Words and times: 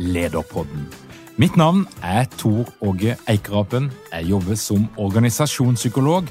Lederpodden. 0.00 0.88
Mitt 1.36 1.56
navn 1.56 1.86
er 2.02 2.24
Tor 2.38 2.68
Åge 2.80 3.16
Eikerapen. 3.28 3.90
Jeg 4.12 4.30
jobber 4.32 4.56
som 4.56 4.86
organisasjonspsykolog, 4.96 6.28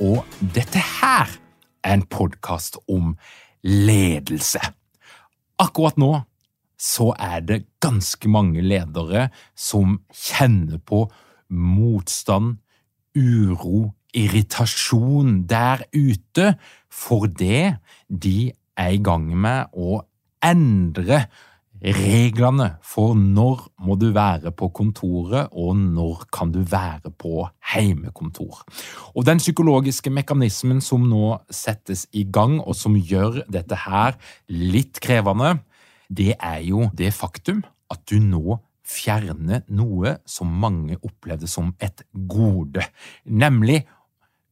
og 0.00 0.24
dette 0.54 0.80
her 0.80 1.28
er 1.84 1.94
en 1.94 2.04
podkast 2.08 2.78
om 2.88 3.14
ledelse. 3.62 4.60
Akkurat 5.60 6.00
nå 6.00 6.12
så 6.80 7.12
er 7.20 7.44
det 7.46 7.60
ganske 7.84 8.28
mange 8.32 8.64
ledere 8.64 9.28
som 9.54 10.00
kjenner 10.08 10.80
på 10.80 11.04
motstand, 11.52 12.56
uro, 13.14 13.92
irritasjon 14.16 15.42
der 15.48 15.84
ute 15.92 16.54
fordi 16.92 17.74
de 18.08 18.52
er 18.76 18.96
i 18.96 19.00
gang 19.04 19.28
med 19.36 19.68
å 19.76 20.00
endre 20.42 21.26
reglene 21.82 22.68
for 22.86 23.16
når 23.18 23.64
må 23.82 23.96
du 23.98 24.12
være 24.14 24.52
på 24.54 24.68
kontoret, 24.74 25.50
og 25.50 25.76
når 25.76 26.26
kan 26.32 26.52
du 26.54 26.60
være 26.62 27.10
på 27.18 27.46
heimekontor. 27.72 28.62
Og 29.14 29.26
Den 29.26 29.38
psykologiske 29.38 30.10
mekanismen 30.10 30.80
som 30.80 31.08
nå 31.08 31.38
settes 31.50 32.06
i 32.12 32.24
gang, 32.24 32.60
og 32.60 32.76
som 32.76 32.94
gjør 32.94 33.42
dette 33.50 33.74
her 33.74 34.18
litt 34.48 35.00
krevende, 35.02 35.58
det 36.08 36.36
er 36.38 36.60
jo 36.62 36.90
det 36.94 37.12
faktum 37.14 37.64
at 37.90 38.04
du 38.08 38.18
nå 38.20 38.60
fjerner 38.86 39.62
noe 39.72 40.16
som 40.26 40.46
mange 40.46 40.98
opplevde 41.02 41.48
som 41.48 41.72
et 41.80 42.04
gode, 42.12 42.84
nemlig 43.24 43.82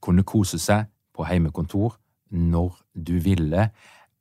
kunne 0.01 0.25
kose 0.25 0.59
seg 0.59 0.89
på 1.15 1.27
heimekontor 1.29 1.99
når 2.31 2.77
du 2.95 3.19
ville, 3.21 3.69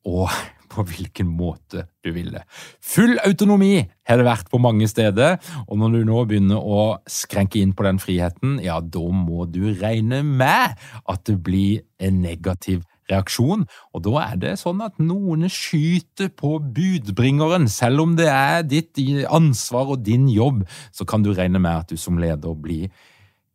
og 0.05 0.29
på 0.69 0.85
hvilken 0.87 1.29
måte 1.33 1.87
du 2.05 2.11
ville. 2.15 2.43
Full 2.85 3.17
autonomi 3.25 3.81
har 4.07 4.19
det 4.19 4.27
vært 4.27 4.51
på 4.51 4.61
mange 4.61 4.87
steder, 4.89 5.37
og 5.67 5.81
når 5.81 5.97
du 5.97 5.99
nå 6.09 6.21
begynner 6.29 6.61
å 6.61 6.83
skrenke 7.09 7.61
inn 7.61 7.73
på 7.77 7.85
den 7.87 8.01
friheten, 8.01 8.59
ja, 8.63 8.79
da 8.81 9.03
må 9.13 9.47
du 9.49 9.65
regne 9.79 10.21
med 10.25 10.79
at 11.09 11.25
det 11.29 11.39
blir 11.43 11.83
en 11.99 12.21
negativ 12.23 12.85
reaksjon, 13.09 13.65
og 13.93 14.03
da 14.05 14.15
er 14.23 14.41
det 14.41 14.55
sånn 14.61 14.81
at 14.85 14.99
noen 15.01 15.47
skyter 15.49 16.29
på 16.37 16.57
budbringeren. 16.61 17.65
Selv 17.71 18.05
om 18.05 18.15
det 18.19 18.29
er 18.29 18.65
ditt 18.67 18.99
ansvar 19.25 19.95
og 19.95 20.03
din 20.05 20.27
jobb, 20.31 20.61
så 20.93 21.07
kan 21.09 21.25
du 21.25 21.33
regne 21.33 21.61
med 21.61 21.85
at 21.85 21.89
du 21.89 21.97
som 21.99 22.21
leder 22.21 22.53
blir 22.53 22.93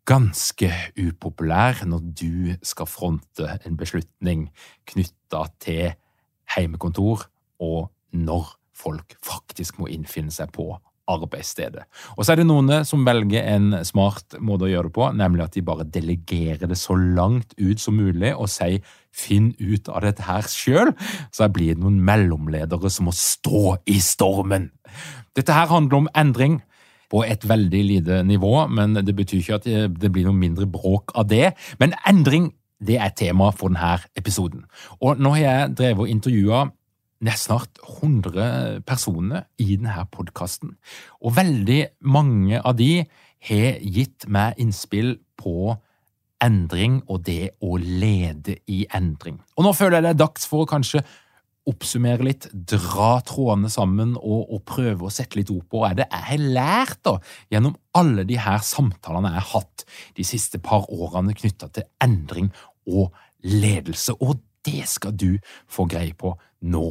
ganske 0.04 0.69
upopulær 1.00 1.84
når 1.88 2.08
du 2.12 2.54
skal 2.66 2.88
fronte 2.88 3.54
en 3.64 3.78
beslutning 3.81 4.48
knytta 4.91 5.46
til 5.64 5.94
heimekontor, 6.56 7.26
og 7.62 7.91
når 8.15 8.54
folk 8.75 9.16
faktisk 9.22 9.78
må 9.78 9.91
innfinne 9.92 10.34
seg 10.34 10.50
på 10.54 10.72
arbeidsstedet. 11.10 11.84
Og 12.16 12.25
så 12.25 12.32
er 12.32 12.41
det 12.41 12.47
noen 12.48 12.84
som 12.88 13.04
velger 13.04 13.44
en 13.53 13.81
smart 13.84 14.38
måte 14.41 14.66
å 14.66 14.70
gjøre 14.70 14.88
det 14.88 14.97
på, 14.97 15.09
nemlig 15.20 15.44
at 15.44 15.56
de 15.56 15.64
bare 15.66 15.84
delegerer 15.84 16.64
det 16.70 16.78
så 16.81 16.97
langt 16.97 17.53
ut 17.60 17.82
som 17.82 17.98
mulig 17.98 18.32
og 18.32 18.48
sier 18.53 18.81
finn 19.14 19.53
ut 19.60 19.91
av 19.93 20.06
dette 20.06 20.25
her 20.26 20.48
sjøl, 20.48 20.94
så 21.34 21.50
blir 21.53 21.76
det 21.76 21.84
noen 21.84 22.00
mellomledere 22.04 22.91
som 22.91 23.10
må 23.10 23.14
stå 23.14 23.76
i 23.91 23.98
stormen. 24.03 24.70
Dette 25.37 25.54
her 25.54 25.69
handler 25.70 26.03
om 26.03 26.10
endring 26.16 26.62
på 27.12 27.20
et 27.26 27.44
veldig 27.47 27.82
lite 27.84 28.22
nivå, 28.26 28.56
men 28.72 28.97
det 28.97 29.14
betyr 29.14 29.43
ikke 29.43 29.60
at 29.60 29.69
det 30.00 30.10
blir 30.10 30.26
noe 30.26 30.38
mindre 30.38 30.66
bråk 30.66 31.12
av 31.14 31.28
det. 31.31 31.53
Men 31.78 31.94
endring 32.09 32.54
det 32.87 32.99
er 33.00 33.15
tema 33.17 33.50
for 33.56 33.72
denne 33.72 33.99
episoden. 34.19 34.65
Og 35.00 35.21
nå 35.21 35.34
har 35.37 35.45
jeg 35.45 35.77
drevet 35.81 36.06
og 36.06 36.12
intervjua 36.12 36.65
snart 37.25 37.78
100 37.81 38.83
personer 38.84 39.47
i 39.56 39.78
denne 39.78 40.05
podkasten, 40.12 40.75
og 41.25 41.37
veldig 41.39 41.81
mange 42.05 42.61
av 42.61 42.77
de 42.77 43.06
har 43.49 43.81
gitt 43.81 44.27
meg 44.28 44.61
innspill 44.61 45.17
på 45.41 45.73
endring 46.44 47.00
og 47.09 47.25
det 47.25 47.55
å 47.65 47.78
lede 47.81 48.59
i 48.69 48.84
endring. 48.93 49.39
Og 49.56 49.65
nå 49.65 49.73
føler 49.77 49.99
jeg 49.99 50.06
det 50.09 50.15
er 50.15 50.25
dags 50.25 50.49
for 50.49 50.65
å 50.65 50.69
kanskje 50.69 51.05
oppsummere 51.65 52.27
litt, 52.27 52.47
dra 52.53 53.15
trådene 53.25 53.71
sammen 53.73 54.12
og, 54.19 54.50
og, 54.53 54.61
prøve 54.69 55.06
å 55.06 55.12
sette 55.12 55.39
litt 55.39 55.53
ord 55.53 55.65
på 55.73 55.81
hva 55.81 55.94
det 55.97 56.05
jeg 56.11 56.27
har 56.28 56.43
lært 56.59 57.00
da, 57.06 57.15
gjennom 57.53 57.77
alle 57.97 58.27
de 58.28 58.37
her 58.37 58.61
samtalene 58.65 59.33
jeg 59.33 59.41
har 59.41 59.53
hatt 59.55 59.87
de 60.19 60.27
siste 60.28 60.61
par 60.61 60.84
årene 60.93 61.37
knytta 61.37 61.71
til 61.73 61.89
endring 62.05 62.50
og 62.87 63.15
ledelse. 63.45 64.17
Og 64.21 64.41
det 64.65 64.87
skal 64.89 65.17
du 65.17 65.37
få 65.71 65.87
greie 65.91 66.15
på 66.17 66.34
nå. 66.65 66.87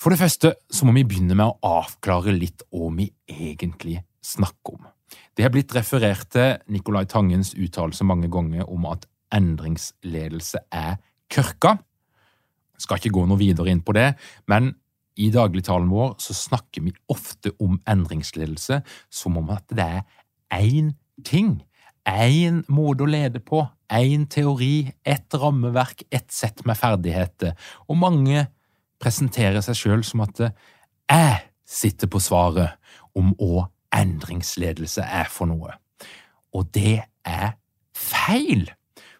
For 0.00 0.12
det 0.12 0.20
første 0.20 0.54
så 0.72 0.86
må 0.88 0.94
vi 0.96 1.04
begynne 1.04 1.36
med 1.36 1.44
å 1.50 1.76
avklare 1.82 2.32
litt 2.32 2.64
hva 2.72 2.88
vi 2.96 3.10
egentlig 3.28 3.98
snakker 4.24 4.78
om. 4.78 4.88
Det 5.36 5.44
har 5.44 5.52
blitt 5.52 5.74
referert 5.74 6.28
til 6.32 6.58
Nicolai 6.72 7.06
Tangens 7.08 7.52
uttalelse 7.56 8.06
mange 8.06 8.30
ganger 8.32 8.68
om 8.70 8.86
at 8.88 9.06
endringsledelse 9.34 10.62
er 10.72 10.98
kørka. 11.30 11.76
Skal 12.80 13.00
ikke 13.00 13.14
gå 13.18 13.26
noe 13.28 13.40
videre 13.40 13.72
inn 13.72 13.82
på 13.84 13.94
det, 13.96 14.14
men 14.50 14.72
i 15.20 15.28
dagligtalen 15.34 15.90
vår 15.90 16.14
så 16.22 16.36
snakker 16.36 16.86
vi 16.86 16.94
ofte 17.12 17.52
om 17.60 17.76
endringsledelse 17.88 18.80
som 19.12 19.36
om 19.40 19.50
at 19.52 19.66
det 19.68 19.84
er 19.84 20.04
én 20.56 20.94
ting, 21.26 21.58
én 22.08 22.62
måte 22.72 23.04
å 23.04 23.10
lede 23.10 23.42
på, 23.44 23.64
én 23.90 24.26
teori, 24.30 24.92
ett 25.04 25.34
rammeverk, 25.34 26.04
ett 26.10 26.30
sett 26.32 26.64
med 26.66 26.78
ferdigheter, 26.78 27.56
og 27.88 28.00
mange 28.00 28.46
presenterer 29.00 29.62
seg 29.64 29.78
sjøl 29.78 30.04
som 30.06 30.24
at 30.26 30.42
jeg 30.46 31.38
sitter 31.66 32.10
på 32.10 32.20
svaret 32.22 32.76
om 33.16 33.32
hva 33.38 33.68
endringsledelse 33.96 35.02
er 35.02 35.30
for 35.32 35.50
noe. 35.50 35.74
Og 36.54 36.70
det 36.74 37.00
er 37.26 37.56
feil! 37.96 38.68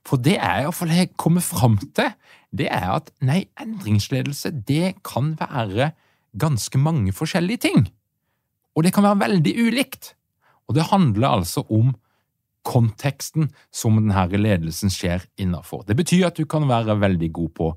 For 0.06 0.20
det 0.22 0.38
er 0.40 0.64
iallfall 0.64 0.92
har 0.94 1.10
kommet 1.20 1.44
fram 1.44 1.76
til, 1.94 2.14
det 2.50 2.66
er 2.72 2.88
at 2.96 3.10
nei, 3.22 3.44
endringsledelse 3.60 4.52
det 4.66 4.96
kan 5.06 5.34
være 5.38 5.92
ganske 6.40 6.78
mange 6.80 7.12
forskjellige 7.14 7.64
ting. 7.68 7.84
Og 8.74 8.86
det 8.86 8.94
kan 8.94 9.06
være 9.06 9.20
veldig 9.26 9.54
ulikt. 9.66 10.14
Og 10.70 10.76
det 10.78 10.88
handler 10.90 11.36
altså 11.40 11.66
om 11.68 11.92
konteksten 12.66 13.50
som 13.72 13.96
denne 13.96 14.26
ledelsen 14.38 14.92
skjer 14.92 15.24
innafor. 15.40 15.84
Det 15.88 15.96
betyr 15.96 16.28
at 16.28 16.36
du 16.36 16.44
kan 16.44 16.68
være 16.68 16.98
veldig 17.00 17.32
god 17.32 17.54
på 17.56 17.70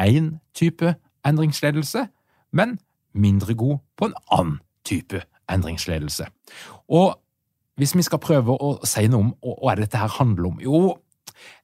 én 0.00 0.38
type 0.54 0.94
endringsledelse, 1.26 2.06
men 2.52 2.78
mindre 3.14 3.54
god 3.54 3.78
på 3.96 4.08
en 4.08 4.16
annen 4.32 4.58
type 4.84 5.22
endringsledelse. 5.50 6.26
Og 6.88 7.14
hvis 7.76 7.94
vi 7.96 8.04
skal 8.06 8.22
prøve 8.22 8.54
å 8.54 8.76
si 8.86 9.06
noe 9.10 9.20
om 9.24 9.32
hva 9.42 9.74
dette 9.78 9.98
her 9.98 10.12
handler 10.20 10.52
om, 10.52 10.60
jo, 10.62 10.98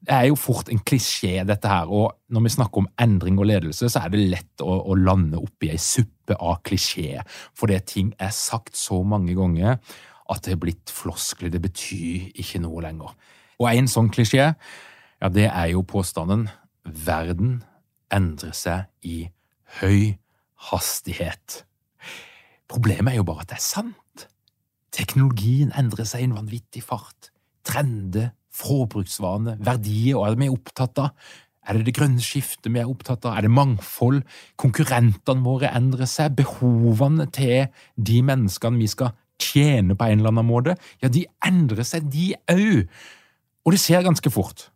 Det 0.01 0.13
er 0.13 0.25
jo 0.29 0.37
fort 0.37 0.69
en 0.69 0.81
klisjé, 0.83 1.45
dette 1.47 1.69
her, 1.69 1.89
og 1.89 2.17
når 2.29 2.43
vi 2.43 2.53
snakker 2.53 2.83
om 2.83 2.89
endring 3.01 3.39
og 3.39 3.47
ledelse, 3.49 3.89
så 3.89 4.03
er 4.03 4.13
det 4.13 4.27
lett 4.33 4.65
å, 4.65 4.75
å 4.91 4.97
lande 4.99 5.39
oppi 5.39 5.71
ei 5.71 5.79
suppe 5.81 6.37
av 6.37 6.59
klisjé, 6.67 7.23
fordi 7.57 7.79
ting 7.87 8.11
er 8.19 8.33
sagt 8.35 8.77
så 8.77 9.03
mange 9.07 9.37
ganger 9.39 9.79
at 10.31 10.47
det 10.47 10.55
er 10.55 10.63
blitt 10.63 10.93
floskler, 10.95 11.51
det 11.51 11.63
betyr 11.65 12.31
ikke 12.39 12.63
noe 12.63 12.83
lenger. 12.85 13.15
Og 13.61 13.69
en 13.71 13.91
sånn 13.91 14.11
klisjé, 14.15 14.53
ja, 15.21 15.29
det 15.29 15.49
er 15.51 15.73
jo 15.75 15.85
påstanden 15.85 16.49
verden 16.85 17.61
endrer 18.15 18.55
seg 18.57 18.89
i 19.07 19.29
høy 19.81 20.17
hastighet. 20.71 21.65
Problemet 22.71 23.15
er 23.15 23.21
jo 23.21 23.27
bare 23.29 23.45
at 23.45 23.53
det 23.53 23.59
er 23.59 23.67
sant. 23.67 24.27
Teknologien 24.95 25.75
endrer 25.79 26.09
seg 26.09 26.23
i 26.23 26.29
en 26.31 26.39
vanvittig 26.39 26.83
fart. 26.87 27.31
Trender, 27.67 28.33
forbruksvane, 28.55 29.59
verdier, 29.63 30.19
hva 30.19 30.31
er 30.31 30.35
det 30.35 30.43
vi 30.43 30.51
er 30.51 30.57
opptatt 30.57 31.01
av? 31.03 31.15
Er 31.69 31.77
det 31.77 31.91
det 31.91 31.95
grønne 31.99 32.23
skiftet 32.25 32.71
vi 32.73 32.81
er 32.81 32.89
opptatt 32.91 33.27
av? 33.29 33.37
Er 33.37 33.47
det 33.47 33.53
mangfold? 33.55 34.23
Konkurrentene 34.59 35.45
våre 35.45 35.71
endrer 35.77 36.09
seg. 36.11 36.35
Behovene 36.39 37.29
til 37.31 37.69
de 37.95 38.23
menneskene 38.27 38.81
vi 38.81 38.89
skal 38.91 39.13
tjene 39.41 39.97
på 39.97 40.07
en 40.07 40.21
eller 40.21 40.33
annen 40.33 40.49
måte, 40.49 40.77
ja, 41.03 41.11
de 41.13 41.25
endrer 41.47 41.87
seg, 41.87 42.09
de 42.13 42.33
òg. 42.51 42.85
Og 43.65 43.75
det 43.75 43.81
skjer 43.83 44.05
ganske 44.07 44.33
fort. 44.33 44.69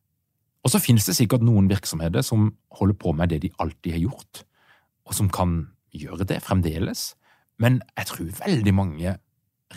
Og 0.64 0.72
så 0.72 0.80
finnes 0.80 1.04
det 1.04 1.16
sikkert 1.18 1.44
noen 1.44 1.68
virksomheter 1.68 2.24
som 2.24 2.48
holder 2.78 2.96
på 3.00 3.12
med 3.16 3.32
det 3.32 3.42
de 3.44 3.52
alltid 3.60 3.96
har 3.98 4.04
gjort, 4.06 4.44
og 5.04 5.16
som 5.16 5.28
kan 5.32 5.58
gjøre 5.92 6.26
det 6.28 6.40
fremdeles. 6.44 7.12
Men 7.60 7.82
jeg 7.98 8.08
tror 8.10 8.32
veldig 8.40 8.74
mange 8.74 9.16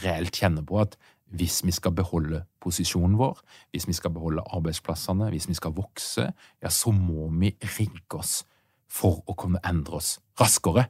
reelt 0.03 0.39
kjenner 0.39 0.63
på 0.65 0.79
at 0.81 0.95
hvis 1.35 1.59
vi 1.65 1.73
skal 1.75 1.91
beholde 1.91 2.45
posisjonen 2.63 3.17
vår, 3.19 3.41
hvis 3.75 3.87
vi 3.89 3.95
skal 3.97 4.13
beholde 4.15 4.45
arbeidsplassene, 4.55 5.27
hvis 5.33 5.49
vi 5.49 5.57
skal 5.57 5.75
vokse, 5.75 6.29
ja, 6.63 6.69
så 6.71 6.93
må 6.95 7.27
vi 7.35 7.51
rigge 7.77 8.21
oss 8.21 8.45
for 8.87 9.19
å 9.27 9.35
kunne 9.35 9.59
endre 9.67 9.99
oss 9.99 10.17
raskere 10.39 10.87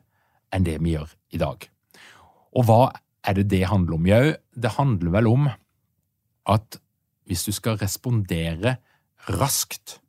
enn 0.54 0.68
det 0.68 0.78
vi 0.84 0.94
gjør 0.94 1.16
i 1.34 1.42
dag. 1.42 1.66
Og 2.54 2.68
hva 2.68 2.82
er 3.24 3.38
det 3.38 3.50
det 3.52 3.68
handler 3.68 3.98
om? 3.98 4.08
Jau, 4.08 4.34
det 4.56 4.76
handler 4.78 5.12
vel 5.12 5.28
om 5.28 5.50
at 6.48 6.80
hvis 7.28 7.44
du 7.44 7.52
skal 7.52 7.80
respondere 7.82 8.78
raskt 9.30 10.00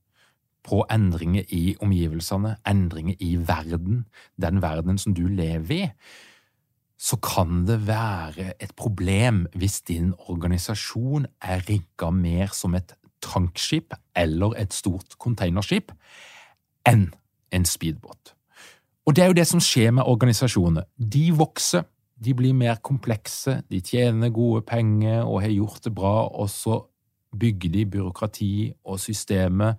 på 0.68 0.84
endringer 0.92 1.44
i 1.48 1.76
omgivelsene, 1.80 2.56
endringer 2.68 3.16
i 3.20 3.36
verden, 3.36 4.06
den 4.36 4.62
verdenen 4.62 4.98
som 4.98 5.14
du 5.14 5.26
lever 5.26 5.74
i, 5.74 5.84
så 6.98 7.16
kan 7.22 7.62
det 7.66 7.86
være 7.86 8.52
et 8.62 8.74
problem 8.76 9.46
hvis 9.54 9.80
din 9.80 10.14
organisasjon 10.18 11.26
er 11.40 11.62
rigga 11.68 12.10
mer 12.10 12.50
som 12.52 12.74
et 12.74 12.94
tankskip 13.22 13.94
eller 14.16 14.54
et 14.58 14.74
stort 14.74 15.14
containerskip 15.18 15.92
enn 16.86 17.08
en 17.54 17.64
speedbåt. 17.64 18.34
Og 19.06 19.16
det 19.16 19.24
er 19.24 19.30
jo 19.30 19.38
det 19.38 19.46
som 19.48 19.62
skjer 19.62 19.94
med 19.94 20.04
organisasjoner. 20.04 20.84
De 20.98 21.30
vokser, 21.32 21.86
de 22.18 22.34
blir 22.34 22.54
mer 22.54 22.80
komplekse, 22.82 23.60
de 23.70 23.80
tjener 23.84 24.32
gode 24.34 24.64
penger 24.66 25.22
og 25.22 25.42
har 25.44 25.54
gjort 25.54 25.84
det 25.84 25.94
bra, 25.94 26.28
og 26.28 26.50
så 26.50 26.80
bygger 27.38 27.70
de 27.70 27.84
byråkrati 27.86 28.52
og 28.84 29.00
systemet 29.00 29.76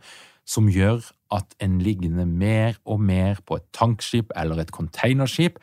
som 0.49 0.69
gjør 0.69 1.03
at 1.35 1.53
en 1.61 1.77
ligner 1.81 2.25
mer 2.25 2.77
og 2.85 3.01
mer 3.01 3.41
på 3.45 3.59
et 3.59 3.67
tankskip 3.75 4.31
eller 4.37 4.61
et 4.61 4.71
containerskip 4.73 5.59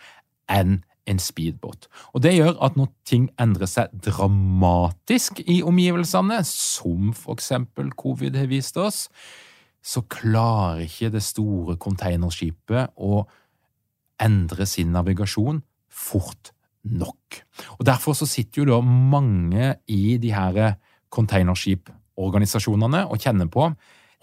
enn 0.53 0.83
en 1.07 1.23
speedbåt. 1.23 1.87
Og 2.15 2.23
Det 2.23 2.35
gjør 2.35 2.57
at 2.63 2.77
når 2.77 2.91
ting 3.07 3.29
endrer 3.41 3.71
seg 3.71 3.91
dramatisk 4.03 5.41
i 5.47 5.63
omgivelsene, 5.63 6.43
som 6.45 7.13
for 7.15 7.39
eksempel 7.39 7.93
covid 7.95 8.37
har 8.37 8.51
vist 8.51 8.77
oss, 8.77 9.09
så 9.83 10.03
klarer 10.03 10.83
ikke 10.83 11.13
det 11.15 11.23
store 11.23 11.77
containerskipet 11.79 12.91
å 12.99 13.23
endre 14.23 14.67
sin 14.67 14.91
navigasjon 14.91 15.63
fort 15.87 16.56
nok. 16.91 17.43
Og 17.79 17.87
Derfor 17.87 18.13
så 18.17 18.27
sitter 18.29 18.63
jo 18.63 18.71
da 18.71 18.81
mange 18.81 19.75
i 19.89 20.17
de 20.23 20.33
her 20.35 20.77
containerskiporganisasjonene 21.13 23.07
og 23.07 23.21
kjenner 23.23 23.51
på 23.51 23.71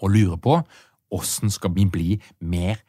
og 0.02 0.10
lurer 0.10 0.40
på 0.40 0.58
hvordan 1.14 1.50
skal 1.52 1.74
vi 1.74 1.84
bli 1.86 2.22
mer 2.40 2.80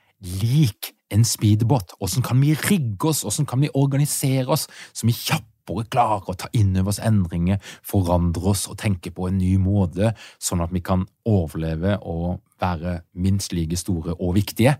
lik 0.41 0.93
en 1.13 1.25
speedbåt? 1.25 1.93
Hvordan 1.99 2.23
kan 2.25 2.41
vi 2.41 2.53
rigge 2.53 3.09
oss, 3.09 3.21
hvordan 3.21 3.45
kan 3.45 3.61
vi 3.61 3.69
organisere 3.73 4.47
oss 4.47 4.67
så 4.93 5.05
vi 5.05 5.13
kjappere 5.13 5.85
klarer 5.89 6.29
å 6.29 6.37
ta 6.37 6.49
inn 6.53 6.75
over 6.77 6.93
oss 6.93 7.01
endringer, 7.01 7.61
forandre 7.85 8.51
oss 8.53 8.67
og 8.69 8.79
tenke 8.81 9.13
på 9.13 9.29
en 9.29 9.37
ny 9.37 9.55
måte, 9.61 10.13
sånn 10.39 10.63
at 10.65 10.73
vi 10.73 10.81
kan 10.85 11.05
overleve 11.25 11.99
og 12.01 12.41
være 12.61 12.99
minst 13.13 13.53
like 13.53 13.77
store 13.77 14.17
og 14.17 14.35
viktige 14.37 14.77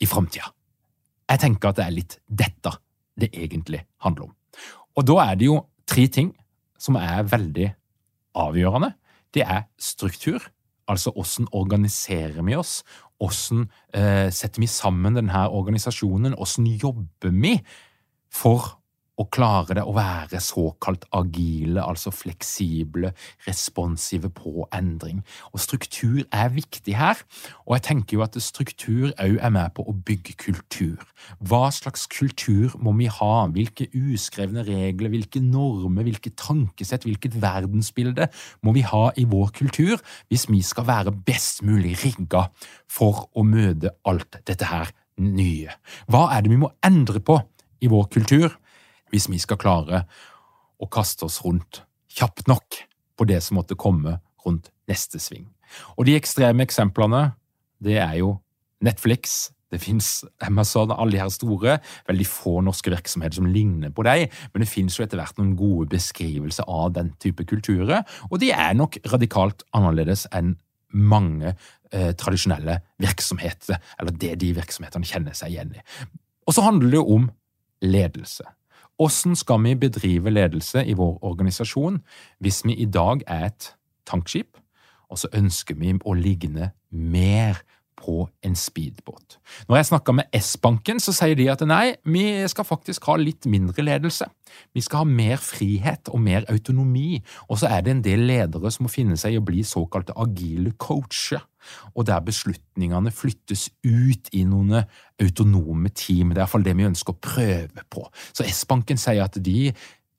i 0.00 0.06
framtida? 0.06 0.50
Jeg 1.28 1.44
tenker 1.44 1.70
at 1.70 1.78
det 1.78 1.86
er 1.86 1.96
litt 1.96 2.18
dette 2.26 2.72
det 3.18 3.30
egentlig 3.34 3.84
handler 4.04 4.30
om. 4.30 4.37
Og 4.98 5.06
da 5.06 5.20
er 5.22 5.38
det 5.38 5.46
jo 5.46 5.60
tre 5.86 6.08
ting 6.10 6.32
som 6.78 6.98
er 6.98 7.26
veldig 7.30 7.68
avgjørende. 8.38 8.92
Det 9.34 9.44
er 9.44 9.68
struktur, 9.78 10.42
altså 10.88 11.12
hvordan 11.14 11.48
organiserer 11.52 12.42
vi 12.42 12.56
oss, 12.58 12.82
hvordan 13.18 13.68
eh, 13.94 14.30
setter 14.34 14.62
vi 14.62 14.66
sammen 14.70 15.16
denne 15.18 15.44
organisasjonen? 15.50 16.34
Hvordan 16.34 16.66
jobber 16.66 17.30
vi 17.34 17.58
for 18.30 18.77
å 19.18 19.26
klare 19.34 19.74
det 19.78 19.84
å 19.86 19.94
være 19.96 20.40
såkalt 20.42 21.06
agile, 21.16 21.82
altså 21.82 22.12
fleksible, 22.14 23.10
responsive 23.46 24.30
på 24.34 24.66
endring. 24.74 25.24
Og 25.52 25.62
struktur 25.62 26.22
er 26.30 26.52
viktig 26.54 26.94
her, 26.98 27.20
og 27.66 27.76
jeg 27.76 27.86
tenker 27.88 28.18
jo 28.18 28.24
at 28.26 28.38
struktur 28.42 29.10
òg 29.10 29.38
er 29.42 29.54
med 29.54 29.74
på 29.76 29.84
å 29.88 29.94
bygge 29.94 30.36
kultur. 30.38 31.02
Hva 31.42 31.68
slags 31.74 32.06
kultur 32.10 32.76
må 32.82 32.94
vi 32.98 33.10
ha? 33.10 33.32
Hvilke 33.52 33.88
uskrevne 33.96 34.64
regler, 34.66 35.10
hvilke 35.12 35.42
normer, 35.42 36.06
hvilke 36.06 36.32
tankesett, 36.38 37.06
hvilket 37.08 37.36
verdensbilde 37.42 38.28
må 38.62 38.74
vi 38.76 38.86
ha 38.86 39.08
i 39.18 39.26
vår 39.28 39.52
kultur 39.58 39.98
hvis 40.28 40.46
vi 40.50 40.62
skal 40.64 40.86
være 40.88 41.14
best 41.26 41.64
mulig 41.66 41.96
rigga 42.04 42.46
for 42.90 43.26
å 43.34 43.44
møte 43.46 43.96
alt 44.08 44.40
dette 44.46 44.70
her 44.70 44.92
nye? 45.18 45.74
Hva 46.06 46.28
er 46.36 46.44
det 46.44 46.54
vi 46.54 46.62
må 46.62 46.70
endre 46.86 47.22
på 47.24 47.40
i 47.82 47.90
vår 47.90 48.08
kultur? 48.14 48.54
Hvis 49.12 49.28
vi 49.30 49.40
skal 49.42 49.60
klare 49.60 50.04
å 50.78 50.88
kaste 50.90 51.26
oss 51.26 51.40
rundt 51.44 51.82
kjapt 52.18 52.48
nok 52.50 52.82
på 53.18 53.26
det 53.28 53.40
som 53.44 53.58
måtte 53.58 53.78
komme 53.78 54.18
rundt 54.46 54.70
neste 54.88 55.20
sving. 55.22 55.48
Og 55.98 56.06
de 56.08 56.16
ekstreme 56.16 56.64
eksemplene, 56.64 57.32
det 57.84 57.98
er 58.00 58.18
jo 58.22 58.36
Netflix, 58.84 59.50
det 59.68 59.80
fins 59.82 60.24
Amazon, 60.40 60.92
alle 60.94 61.12
de 61.12 61.20
her 61.20 61.32
store. 61.32 61.78
Veldig 62.08 62.26
få 62.28 62.54
norske 62.64 62.90
virksomheter 62.92 63.36
som 63.36 63.50
ligner 63.52 63.92
på 63.92 64.04
dem, 64.06 64.32
men 64.52 64.64
det 64.64 64.70
fins 64.70 64.96
jo 64.96 65.04
etter 65.04 65.20
hvert 65.20 65.36
noen 65.40 65.56
gode 65.58 65.90
beskrivelser 65.92 66.68
av 66.72 66.94
den 66.96 67.12
type 67.20 67.44
kulturer, 67.48 68.06
og 68.30 68.40
de 68.40 68.52
er 68.54 68.76
nok 68.78 68.96
radikalt 69.12 69.66
annerledes 69.76 70.24
enn 70.32 70.56
mange 70.88 71.52
eh, 71.92 72.14
tradisjonelle 72.16 72.78
virksomheter, 73.02 73.76
eller 74.00 74.16
det 74.16 74.38
de 74.40 74.54
virksomhetene 74.56 75.08
kjenner 75.08 75.36
seg 75.36 75.52
igjen 75.52 75.74
i. 75.76 75.82
Og 76.48 76.56
så 76.56 76.64
handler 76.64 76.94
det 76.94 77.02
jo 77.02 77.18
om 77.18 77.26
ledelse. 77.84 78.46
Hvordan 78.98 79.36
skal 79.38 79.62
vi 79.62 79.74
bedrive 79.78 80.30
ledelse 80.30 80.82
i 80.84 80.96
vår 80.98 81.18
organisasjon 81.22 82.00
hvis 82.42 82.64
vi 82.66 82.74
i 82.74 82.84
dag 82.90 83.22
er 83.26 83.46
et 83.46 83.72
tankskip, 84.06 84.58
og 85.08 85.18
så 85.18 85.30
ønsker 85.32 85.78
vi 85.78 85.94
å 86.04 86.14
ligne 86.18 86.72
mer 86.90 87.62
på 87.98 88.28
en 88.46 88.56
speedbåt. 88.56 89.38
Når 89.68 89.76
jeg 89.76 89.88
snakker 89.90 90.14
med 90.14 90.36
S-banken, 90.38 91.00
så 91.02 91.12
sier 91.16 91.34
de 91.38 91.48
at 91.50 91.62
nei, 91.66 91.96
vi 92.06 92.24
skal 92.50 92.66
faktisk 92.66 93.08
ha 93.10 93.16
litt 93.18 93.48
mindre 93.50 93.82
ledelse. 93.82 94.28
Vi 94.74 94.82
skal 94.84 95.02
ha 95.02 95.08
mer 95.08 95.42
frihet 95.42 96.10
og 96.12 96.22
mer 96.22 96.46
autonomi, 96.52 97.18
og 97.48 97.58
så 97.58 97.70
er 97.74 97.82
det 97.84 97.94
en 97.96 98.04
del 98.04 98.26
ledere 98.30 98.70
som 98.74 98.86
må 98.86 98.92
finne 98.92 99.18
seg 99.18 99.34
i 99.34 99.40
å 99.40 99.46
bli 99.46 99.64
såkalte 99.66 100.16
agile 100.16 100.74
coacher, 100.78 101.42
og 101.94 102.06
der 102.08 102.24
beslutningene 102.24 103.12
flyttes 103.14 103.68
ut 103.86 104.30
i 104.36 104.44
noen 104.48 104.80
autonome 105.20 105.92
team. 105.94 106.32
Det 106.32 106.40
er 106.40 106.46
iallfall 106.46 106.66
det 106.66 106.76
vi 106.78 106.88
ønsker 106.88 107.14
å 107.14 107.22
prøve 107.22 107.86
på. 107.90 108.06
Så 108.32 108.46
S-banken 108.48 109.00
sier 109.00 109.24
at 109.24 109.38
de 109.42 109.72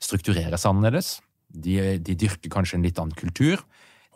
struktureres 0.04 0.66
annerledes. 0.70 1.18
De, 1.50 1.98
de 1.98 2.16
dyrker 2.16 2.52
kanskje 2.54 2.78
en 2.78 2.86
litt 2.86 3.00
annen 3.02 3.18
kultur 3.18 3.64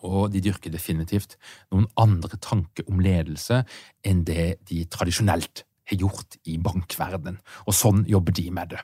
og 0.03 0.31
de 0.33 0.41
dyrker 0.43 0.73
definitivt 0.73 1.37
noen 1.71 1.87
andre 1.99 2.37
tanker 2.43 2.87
om 2.91 3.01
ledelse 3.03 3.61
enn 4.05 4.23
det 4.27 4.59
de 4.69 4.83
tradisjonelt 4.91 5.63
har 5.89 5.99
gjort 5.99 6.37
i 6.47 6.57
bankverdenen. 6.63 7.39
Og 7.67 7.75
sånn 7.75 8.03
jobber 8.09 8.35
de 8.35 8.49
med 8.53 8.75
det. 8.75 8.83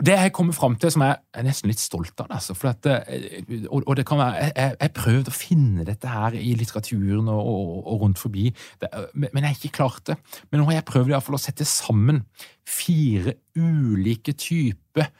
Og 0.00 0.06
Det 0.06 0.14
jeg 0.16 0.32
kommer 0.32 0.56
fram 0.56 0.78
til, 0.80 0.88
som 0.94 1.02
jeg 1.04 1.16
er 1.36 1.44
nesten 1.44 1.68
litt 1.68 1.80
stolt 1.82 2.22
av, 2.22 2.30
altså, 2.32 2.54
at, 2.70 2.86
eh, 2.88 3.66
og, 3.68 3.90
det 3.98 4.06
kan 4.08 4.16
være, 4.16 4.46
jeg, 4.56 4.76
har 4.80 4.92
prøvd 4.96 5.28
å 5.28 5.34
finne 5.34 5.84
dette 5.84 6.08
her 6.08 6.32
i 6.40 6.54
litteraturen 6.56 7.28
og, 7.28 7.40
og, 7.50 7.74
og 7.84 8.04
rundt 8.06 8.22
forbi, 8.22 8.46
det, 8.80 8.88
men 9.12 9.42
jeg 9.42 9.50
har 9.50 9.58
ikke 9.58 9.76
klart 9.76 10.06
det. 10.08 10.16
Men 10.48 10.62
nå 10.62 10.70
har 10.70 10.78
jeg 10.78 10.86
prøvd 10.88 11.12
i 11.12 11.20
fall 11.20 11.36
å 11.36 11.42
sette 11.42 11.68
sammen 11.68 12.22
fire 12.64 13.36
ulike 13.60 14.32
typer 14.40 15.12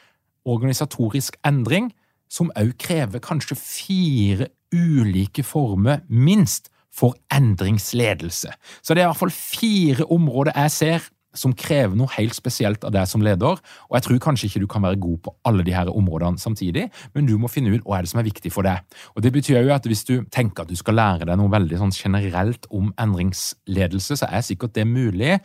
organisatorisk 0.49 1.37
endring, 1.45 1.93
som 2.33 2.49
òg 2.57 2.73
krever 2.81 3.21
kanskje 3.21 3.61
fire 3.61 4.49
ulike 4.73 5.45
former, 5.45 6.07
minst, 6.09 6.73
for 6.91 7.21
endringsledelse. 7.31 8.57
Så 8.81 8.95
det 8.97 9.03
er 9.03 9.11
i 9.11 9.13
hvert 9.13 9.21
fall 9.21 9.35
fire 9.35 10.09
områder 10.11 10.57
jeg 10.57 10.73
ser 10.75 11.11
som 11.37 11.55
krever 11.55 11.95
noe 11.99 12.11
helt 12.17 12.35
spesielt 12.35 12.85
av 12.87 12.93
deg 12.95 13.09
som 13.09 13.23
leder, 13.23 13.61
og 13.89 13.97
jeg 13.97 14.07
tror 14.07 14.23
kanskje 14.25 14.49
ikke 14.49 14.63
du 14.65 14.69
kan 14.71 14.85
være 14.85 14.99
god 15.01 15.19
på 15.25 15.35
alle 15.47 15.65
de 15.67 15.75
her 15.75 15.91
områdene 15.93 16.43
samtidig, 16.43 16.89
men 17.15 17.29
du 17.29 17.37
må 17.39 17.51
finne 17.51 17.73
ut 17.75 17.85
hva 17.87 17.99
er 17.99 18.07
det 18.07 18.13
som 18.13 18.23
er 18.23 18.29
viktig 18.29 18.53
for 18.55 18.67
deg. 18.67 18.83
Og 19.15 19.23
Det 19.23 19.33
betyr 19.33 19.63
jo 19.63 19.75
at 19.75 19.87
hvis 19.87 20.05
du 20.09 20.25
tenker 20.33 20.65
at 20.65 20.71
du 20.71 20.77
skal 20.79 20.99
lære 20.99 21.29
deg 21.29 21.39
noe 21.39 21.53
veldig 21.53 21.79
sånn 21.79 21.95
generelt 21.95 22.67
om 22.71 22.91
endringsledelse, 22.99 24.19
så 24.19 24.31
er 24.31 24.47
sikkert 24.47 24.75
det 24.75 24.87
mulig, 24.89 25.39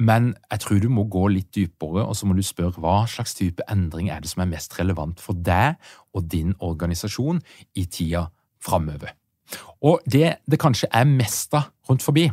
men 0.00 0.32
jeg 0.48 0.62
tror 0.64 0.80
du 0.80 0.88
må 0.88 1.04
gå 1.12 1.26
litt 1.28 1.50
dypere, 1.52 2.06
og 2.06 2.16
så 2.16 2.26
må 2.26 2.34
du 2.36 2.42
spørre 2.46 2.80
hva 2.80 3.02
slags 3.10 3.34
type 3.36 3.64
endring 3.68 4.08
er 4.08 4.22
det 4.24 4.30
som 4.32 4.40
er 4.40 4.52
mest 4.54 4.78
relevant 4.78 5.20
for 5.20 5.36
deg 5.36 5.76
og 6.16 6.24
din 6.32 6.54
organisasjon 6.64 7.42
i 7.76 7.84
tida 7.84 8.30
framover. 8.64 9.12
Og 9.84 10.00
det 10.08 10.38
det 10.48 10.60
kanskje 10.62 10.88
er 10.94 11.04
mest 11.08 11.52
av 11.58 11.68
rundt 11.88 12.04
forbi, 12.06 12.30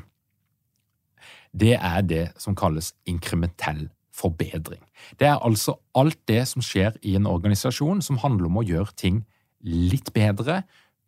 det 1.53 1.75
er 1.77 2.01
det 2.07 2.25
som 2.41 2.55
kalles 2.57 2.93
inkrementell 3.09 3.87
forbedring. 4.17 4.81
Det 5.19 5.27
er 5.29 5.43
altså 5.45 5.77
alt 5.97 6.19
det 6.29 6.43
som 6.49 6.63
skjer 6.65 6.97
i 7.05 7.15
en 7.19 7.29
organisasjon 7.29 8.01
som 8.05 8.19
handler 8.23 8.49
om 8.49 8.59
å 8.61 8.65
gjøre 8.65 8.95
ting 8.97 9.21
litt 9.67 10.11
bedre, 10.15 10.63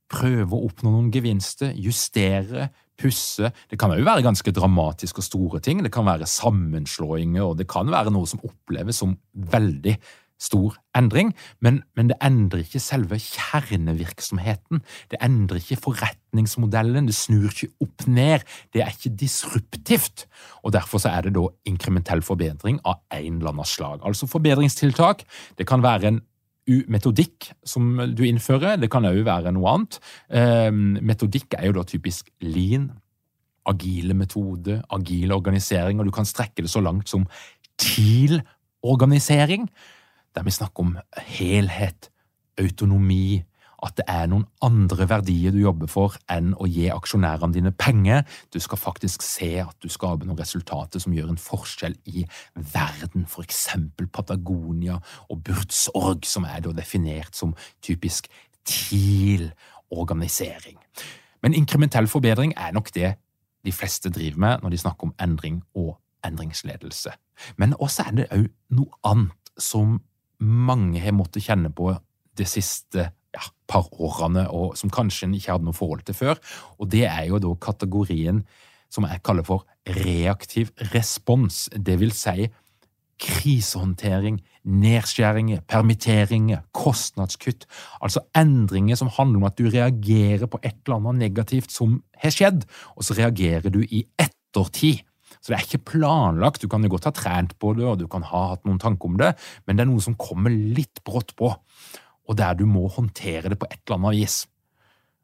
prøve 0.10 0.56
å 0.56 0.70
oppnå 0.70 0.92
noen 0.94 1.12
gevinster, 1.14 1.74
justere, 1.78 2.70
pusse. 3.00 3.52
Det 3.70 3.78
kan 3.80 3.94
jo 3.94 4.06
være 4.06 4.26
ganske 4.26 4.54
dramatiske 4.54 5.22
og 5.22 5.28
store 5.28 5.62
ting. 5.64 5.84
Det 5.86 5.94
kan 5.94 6.08
være 6.08 6.28
sammenslåinger, 6.30 7.46
og 7.46 7.60
det 7.62 7.70
kan 7.72 7.90
være 7.92 8.14
noe 8.14 8.28
som 8.30 8.42
oppleves 8.46 9.00
som 9.02 9.16
veldig 9.54 9.96
stor 10.40 10.78
endring, 10.96 11.34
men, 11.62 11.82
men, 11.96 12.10
det 12.12 12.18
endrer 12.24 12.64
ikke 12.64 12.82
selve 12.82 13.20
kjernevirksomheten. 13.20 14.82
Det 15.12 15.20
endrer 15.24 15.60
ikke 15.60 15.82
forretningsmodellen, 15.84 17.10
det 17.10 17.16
snur 17.18 17.50
ikke 17.52 17.72
opp 17.84 18.08
ned. 18.08 18.46
Det 18.74 18.84
er 18.84 18.94
ikke 18.94 19.16
disruptivt. 19.20 20.28
Og 20.64 20.74
Derfor 20.74 21.04
er 21.10 21.28
det 21.28 21.36
da 21.36 21.46
inkrementell 21.68 22.24
forbedring 22.26 22.80
av 22.88 23.04
en 23.12 23.40
eller 23.40 23.52
annen 23.54 23.68
slag. 23.68 24.00
Altså 24.08 24.30
forbedringstiltak. 24.32 25.26
Det 25.60 25.68
kan 25.68 25.84
være 25.84 26.14
en 26.14 26.22
metodikk 26.70 27.50
som 27.66 27.98
du 28.14 28.24
innfører, 28.28 28.78
det 28.78 28.92
kan 28.94 29.08
òg 29.10 29.24
være 29.26 29.52
noe 29.56 29.72
annet. 29.74 30.00
Eh, 30.30 30.72
metodikk 30.72 31.58
er 31.58 31.66
jo 31.70 31.74
da 31.80 31.84
typisk 31.88 32.30
lean, 32.46 32.92
agile 33.70 34.14
metode, 34.18 34.82
agil 34.94 35.32
organisering, 35.34 36.00
og 36.00 36.06
du 36.08 36.14
kan 36.14 36.26
strekke 36.30 36.62
det 36.66 36.72
så 36.72 36.82
langt 36.82 37.10
som 37.10 37.26
TIL-organisering 37.80 39.70
der 40.36 40.46
vi 40.46 40.54
snakker 40.54 40.86
om 40.86 40.98
helhet, 41.28 42.12
autonomi, 42.60 43.44
at 43.84 43.96
det 43.96 44.04
er 44.12 44.26
noen 44.28 44.44
andre 44.66 45.06
verdier 45.10 45.52
du 45.56 45.60
jobber 45.62 45.88
for 45.88 46.18
enn 46.32 46.54
å 46.60 46.68
gi 46.68 46.90
aksjonærene 46.92 47.54
dine 47.56 47.72
penger. 47.72 48.24
Du 48.52 48.60
skal 48.60 48.78
faktisk 48.82 49.22
se 49.24 49.60
at 49.64 49.76
du 49.80 49.90
skaper 49.92 50.26
noen 50.28 50.40
resultater 50.40 51.00
som 51.00 51.14
gjør 51.16 51.30
en 51.34 51.40
forskjell 51.40 51.96
i 52.12 52.26
verden, 52.56 53.26
for 53.30 53.44
eksempel 53.48 54.08
Patagonia 54.12 55.00
og 55.30 55.44
Burtsorg, 55.48 56.26
som 56.28 56.44
er 56.50 56.60
definert 56.68 57.36
som 57.40 57.56
typisk 57.86 58.28
TIL-organisering. 58.68 60.78
Men 61.42 61.54
inkrementell 61.56 62.08
forbedring 62.12 62.54
er 62.58 62.72
nok 62.76 62.96
det 62.96 63.14
de 63.66 63.72
fleste 63.72 64.10
driver 64.12 64.40
med 64.40 64.58
når 64.64 64.70
de 64.70 64.78
snakker 64.78 65.08
om 65.08 65.16
endring 65.22 65.64
og 65.76 66.00
endringsledelse. 66.26 67.10
Men 67.58 67.76
også 67.80 68.04
er 68.08 68.12
det 68.12 68.28
òg 68.36 68.48
noe 68.76 68.92
annet 69.08 69.32
som 69.60 70.00
mange 70.40 71.02
har 71.04 71.16
måttet 71.16 71.46
kjenne 71.46 71.72
på 71.76 71.92
de 72.40 72.48
siste 72.48 73.10
ja, 73.36 73.46
par 73.70 73.90
årene, 74.00 74.48
og 74.50 74.78
som 74.80 74.92
kanskje 74.94 75.28
en 75.28 75.36
ikke 75.38 75.54
hadde 75.54 75.68
noe 75.68 75.78
forhold 75.78 76.06
til 76.08 76.18
før. 76.18 76.40
Og 76.80 76.90
det 76.92 77.06
er 77.10 77.28
jo 77.30 77.42
da 77.44 77.54
kategorien 77.62 78.44
som 78.90 79.06
jeg 79.06 79.22
kaller 79.26 79.46
for 79.46 79.68
reaktiv 79.86 80.72
respons. 80.94 81.68
Det 81.76 82.00
vil 82.02 82.14
si 82.16 82.50
krisehåndtering, 83.20 84.40
nedskjæringer, 84.64 85.62
permitteringer, 85.68 86.64
kostnadskutt. 86.72 87.66
Altså 88.02 88.24
endringer 88.38 88.96
som 88.96 89.12
handler 89.12 89.42
om 89.42 89.50
at 89.50 89.60
du 89.60 89.68
reagerer 89.68 90.48
på 90.48 90.62
et 90.64 90.80
eller 90.86 91.02
annet 91.02 91.26
negativt 91.26 91.74
som 91.74 92.00
har 92.24 92.34
skjedd, 92.34 92.64
og 92.96 93.04
så 93.06 93.18
reagerer 93.20 93.70
du 93.74 93.82
i 93.84 94.06
ettertid. 94.20 95.04
Så 95.38 95.52
det 95.52 95.58
er 95.58 95.66
ikke 95.66 95.86
planlagt. 95.94 96.64
Du 96.64 96.70
kan 96.72 96.84
jo 96.84 96.92
godt 96.94 97.08
ha 97.10 97.14
trent 97.16 97.56
på 97.62 97.74
det, 97.78 97.86
og 97.88 98.00
du 98.02 98.08
kan 98.12 98.26
ha 98.28 98.46
hatt 98.54 98.66
noen 98.68 98.82
tanker 98.82 99.12
om 99.12 99.20
det, 99.20 99.34
men 99.66 99.78
det 99.78 99.86
er 99.86 99.92
noe 99.92 100.04
som 100.04 100.18
kommer 100.20 100.54
litt 100.54 101.04
brått 101.08 101.36
på, 101.40 101.52
og 102.30 102.38
der 102.38 102.58
du 102.58 102.66
må 102.70 102.88
håndtere 102.94 103.52
det 103.52 103.60
på 103.60 103.70
et 103.70 103.80
eller 103.86 104.00
annet 104.00 104.20
vis. 104.20 104.42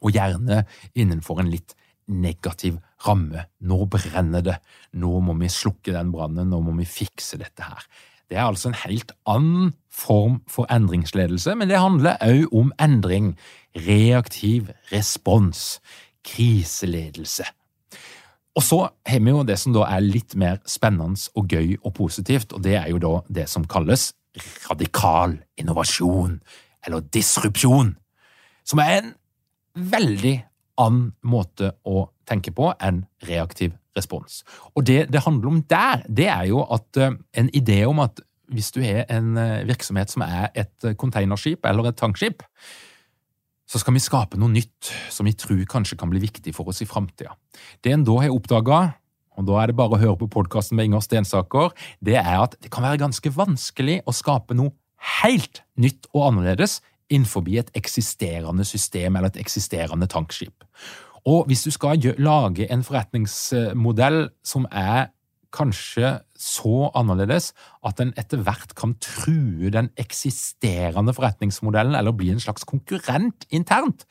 Og 0.06 0.16
gjerne 0.16 0.64
innenfor 0.98 1.42
en 1.42 1.52
litt 1.52 1.76
negativ 2.12 2.80
ramme. 3.06 3.48
Nå 3.66 3.86
brenner 3.92 4.44
det, 4.46 4.60
nå 4.98 5.20
må 5.26 5.36
vi 5.40 5.50
slukke 5.52 5.94
den 5.96 6.12
brannen, 6.14 6.50
nå 6.52 6.62
må 6.64 6.76
vi 6.80 6.88
fikse 6.90 7.40
dette 7.42 7.66
her. 7.66 7.86
Det 8.30 8.40
er 8.40 8.48
altså 8.48 8.72
en 8.72 8.80
helt 8.86 9.12
annen 9.30 9.74
form 9.94 10.40
for 10.50 10.70
endringsledelse, 10.74 11.54
men 11.58 11.70
det 11.70 11.82
handler 11.82 12.18
òg 12.26 12.56
om 12.58 12.72
endring. 12.82 13.36
Reaktiv 13.76 14.72
respons, 14.90 15.80
kriseledelse. 16.26 17.46
Og 18.56 18.64
så 18.64 18.78
har 19.08 19.20
vi 19.20 19.34
jo 19.34 19.44
det 19.44 19.58
som 19.60 19.74
da 19.76 19.84
er 19.92 20.06
litt 20.06 20.36
mer 20.40 20.62
spennende 20.70 21.20
og 21.36 21.52
gøy 21.52 21.76
og 21.82 21.94
positivt, 21.98 22.54
og 22.56 22.64
det 22.64 22.78
er 22.80 22.88
jo 22.94 23.02
da 23.04 23.18
det 23.28 23.50
som 23.52 23.68
kalles 23.68 24.14
radikal 24.70 25.38
innovasjon, 25.60 26.40
eller 26.86 27.08
disrupsjon, 27.14 27.96
som 28.66 28.82
er 28.84 28.98
en 29.00 29.14
veldig 29.76 30.36
annen 30.80 31.12
måte 31.24 31.74
å 31.88 32.08
tenke 32.28 32.52
på 32.56 32.72
enn 32.84 33.04
reaktiv 33.28 33.76
respons. 33.96 34.44
Og 34.76 34.86
det 34.88 35.06
det 35.12 35.24
handler 35.24 35.52
om 35.52 35.62
der, 35.70 36.04
det 36.08 36.28
er 36.32 36.48
jo 36.52 36.64
at 36.64 37.00
eh, 37.00 37.16
en 37.40 37.52
idé 37.56 37.84
om 37.88 38.00
at 38.04 38.20
hvis 38.52 38.72
du 38.72 38.82
har 38.84 39.06
en 39.10 39.38
eh, 39.38 39.68
virksomhet 39.68 40.12
som 40.12 40.26
er 40.26 40.50
et 40.56 40.98
containerskip 41.00 41.66
eller 41.66 41.90
et 41.90 42.00
tankskip, 42.00 42.44
så 43.66 43.82
skal 43.82 43.96
vi 43.96 44.04
skape 44.04 44.38
noe 44.40 44.52
nytt 44.54 44.92
som 45.14 45.28
vi 45.28 45.34
tror 45.38 45.64
kanskje 45.70 45.98
kan 46.00 46.12
bli 46.12 46.22
viktig 46.24 46.54
for 46.56 46.70
oss 46.70 46.84
i 46.86 46.90
framtida. 46.90 47.34
Det 47.82 47.94
en 47.94 48.06
da 48.06 48.20
har 48.22 48.34
oppdaga, 48.34 48.82
og 49.36 49.48
da 49.50 49.60
er 49.62 49.72
det 49.72 49.78
bare 49.80 49.98
å 49.98 50.02
høre 50.02 50.20
på 50.22 50.32
podkasten 50.38 50.78
med 50.78 50.90
Inger 50.90 51.04
Stensaker, 51.04 51.74
det 52.00 52.20
er 52.22 52.38
at 52.44 52.56
det 52.62 52.72
kan 52.74 52.86
være 52.86 53.02
ganske 53.02 53.32
vanskelig 53.36 54.02
å 54.06 54.16
skape 54.16 54.58
noe 54.58 54.76
helt 55.22 55.64
nytt 55.82 56.08
og 56.14 56.30
annerledes 56.30 56.80
innenfor 57.12 57.46
et 57.60 57.70
eksisterende 57.78 58.66
system 58.66 59.16
eller 59.16 59.34
et 59.34 59.42
eksisterende 59.44 60.08
tankskip. 60.10 60.64
Og 61.26 61.48
hvis 61.50 61.66
du 61.66 61.72
skal 61.74 62.02
lage 62.22 62.68
en 62.70 62.86
forretningsmodell 62.86 64.30
som 64.46 64.68
er 64.70 65.10
kanskje 65.56 66.18
så 66.40 66.90
annerledes 66.98 67.54
at 67.86 68.00
den 68.02 68.12
etter 68.20 68.44
hvert 68.44 68.76
kan 68.78 68.98
true 69.04 69.72
den 69.74 69.90
eksisterende 70.02 71.16
forretningsmodellen 71.16 71.96
eller 71.96 72.16
bli 72.16 72.34
en 72.34 72.44
slags 72.44 72.68
konkurrent 72.68 73.48
internt, 73.50 74.06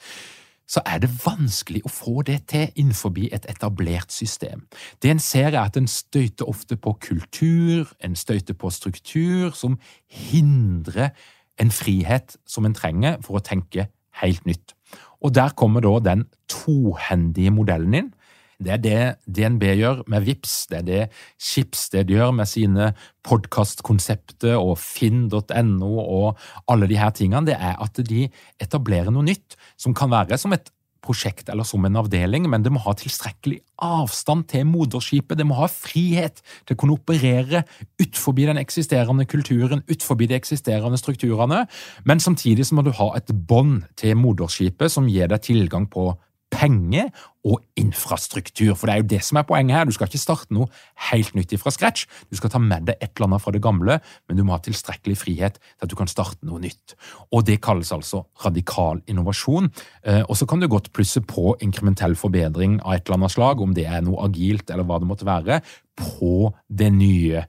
så 0.64 0.80
er 0.88 1.02
det 1.02 1.10
vanskelig 1.24 1.82
å 1.84 1.92
få 1.92 2.22
det 2.24 2.38
til 2.48 2.70
innenfor 2.80 3.12
et 3.28 3.44
etablert 3.50 4.12
system. 4.12 4.64
Det 5.02 5.10
en 5.12 5.20
ser, 5.20 5.52
er 5.52 5.60
at 5.66 5.76
en 5.76 5.88
støyter 5.88 6.48
ofte 6.48 6.76
på 6.76 6.96
kultur, 7.04 7.92
en 8.00 8.16
støyter 8.16 8.56
på 8.56 8.70
struktur, 8.70 9.52
som 9.52 9.78
hindrer 10.08 11.12
en 11.60 11.70
frihet 11.70 12.36
som 12.46 12.64
en 12.64 12.74
trenger 12.74 13.20
for 13.22 13.38
å 13.38 13.44
tenke 13.44 13.88
helt 14.22 14.46
nytt. 14.46 14.72
Og 15.20 15.34
der 15.34 15.52
kommer 15.56 15.84
da 15.84 15.98
den 16.00 16.26
tohendige 16.48 17.52
modellen 17.52 17.94
inn, 17.94 18.13
det 18.62 18.74
er 18.76 18.82
det 18.84 19.00
DNB 19.26 19.64
gjør 19.80 20.04
med 20.10 20.26
VIPS, 20.26 20.54
det 20.70 20.78
er 20.78 20.86
det 20.88 21.02
Skipsted 21.40 22.12
gjør 22.12 22.34
med 22.36 22.50
sine 22.50 22.92
podkastkonsepter 23.26 24.56
og 24.58 24.76
finn.no 24.80 25.92
og 26.04 26.40
alle 26.70 26.88
de 26.90 27.00
her 27.00 27.14
tingene. 27.16 27.46
Det 27.48 27.58
er 27.58 27.76
at 27.82 28.00
de 28.06 28.28
etablerer 28.62 29.12
noe 29.14 29.26
nytt, 29.26 29.58
som 29.80 29.96
kan 29.96 30.12
være 30.12 30.38
som 30.40 30.54
et 30.56 30.70
prosjekt 31.04 31.50
eller 31.52 31.66
som 31.68 31.84
en 31.84 31.98
avdeling, 32.00 32.46
men 32.50 32.64
det 32.64 32.72
må 32.72 32.82
ha 32.84 32.94
tilstrekkelig 32.96 33.60
avstand 33.84 34.46
til 34.52 34.66
moderskipet. 34.68 35.36
Det 35.38 35.46
må 35.46 35.58
ha 35.58 35.68
frihet 35.70 36.40
til 36.64 36.76
å 36.76 36.80
kunne 36.80 36.96
operere 36.96 37.64
utenfor 38.00 38.36
den 38.38 38.60
eksisterende 38.60 39.26
kulturen, 39.28 39.84
utenfor 39.90 40.20
de 40.20 40.32
eksisterende 40.36 41.00
strukturene, 41.00 41.64
men 42.08 42.22
samtidig 42.22 42.68
så 42.68 42.78
må 42.78 42.86
du 42.86 42.94
ha 42.96 43.12
et 43.18 43.32
bånd 43.48 43.84
til 44.00 44.16
moderskipet 44.20 44.92
som 44.92 45.10
gir 45.10 45.28
deg 45.30 45.44
tilgang 45.44 45.88
på 45.90 46.12
penger 46.54 47.10
og 47.44 47.60
infrastruktur. 47.76 48.72
For 48.78 48.88
det 48.88 48.94
er 48.94 49.02
jo 49.02 49.08
det 49.12 49.20
som 49.26 49.38
er 49.40 49.46
poenget 49.48 49.76
her. 49.76 49.88
Du 49.88 49.92
skal 49.94 50.08
ikke 50.08 50.22
starte 50.22 50.54
noe 50.54 50.70
helt 51.10 51.34
nytt 51.36 51.52
fra 51.60 51.72
scratch. 51.74 52.06
Du 52.30 52.38
skal 52.38 52.52
ta 52.52 52.60
med 52.62 52.86
deg 52.88 52.96
et 53.00 53.12
eller 53.12 53.28
annet 53.28 53.44
fra 53.44 53.52
det 53.54 53.62
gamle, 53.64 53.98
men 54.28 54.38
du 54.38 54.44
må 54.46 54.54
ha 54.56 54.62
tilstrekkelig 54.64 55.18
frihet 55.20 55.58
til 55.60 55.86
at 55.86 55.92
du 55.92 55.96
kan 55.98 56.10
starte 56.10 56.46
noe 56.46 56.62
nytt. 56.62 56.96
Og 57.34 57.44
det 57.48 57.60
kalles 57.64 57.92
altså 57.94 58.24
radikal 58.44 59.02
innovasjon. 59.10 59.70
Eh, 60.06 60.22
og 60.22 60.38
så 60.40 60.48
kan 60.48 60.62
du 60.62 60.70
godt 60.70 60.92
plusse 60.96 61.20
på 61.20 61.56
inkrementell 61.64 62.16
forbedring 62.18 62.80
av 62.82 62.96
et 62.96 63.06
eller 63.06 63.20
annet 63.20 63.36
slag, 63.36 63.60
om 63.60 63.76
det 63.76 63.88
er 63.90 64.04
noe 64.06 64.24
agilt 64.24 64.70
eller 64.70 64.88
hva 64.88 65.00
det 65.02 65.10
måtte 65.10 65.28
være, 65.28 65.60
på 66.00 66.50
det 66.70 66.90
nye. 66.94 67.44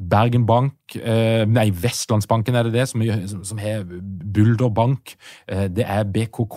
Bergen 0.00 0.46
Bank, 0.48 0.96
eh, 0.96 1.44
nei, 1.44 1.68
Vestlandsbanken 1.76 2.56
er 2.56 2.66
det 2.66 2.72
det, 2.72 2.86
som, 2.88 3.02
som 3.44 3.58
har 3.60 3.84
Bulder 3.84 4.70
Bank. 4.72 5.14
Eh, 5.46 5.68
det 5.68 5.84
er 5.84 6.08
BKK 6.08 6.56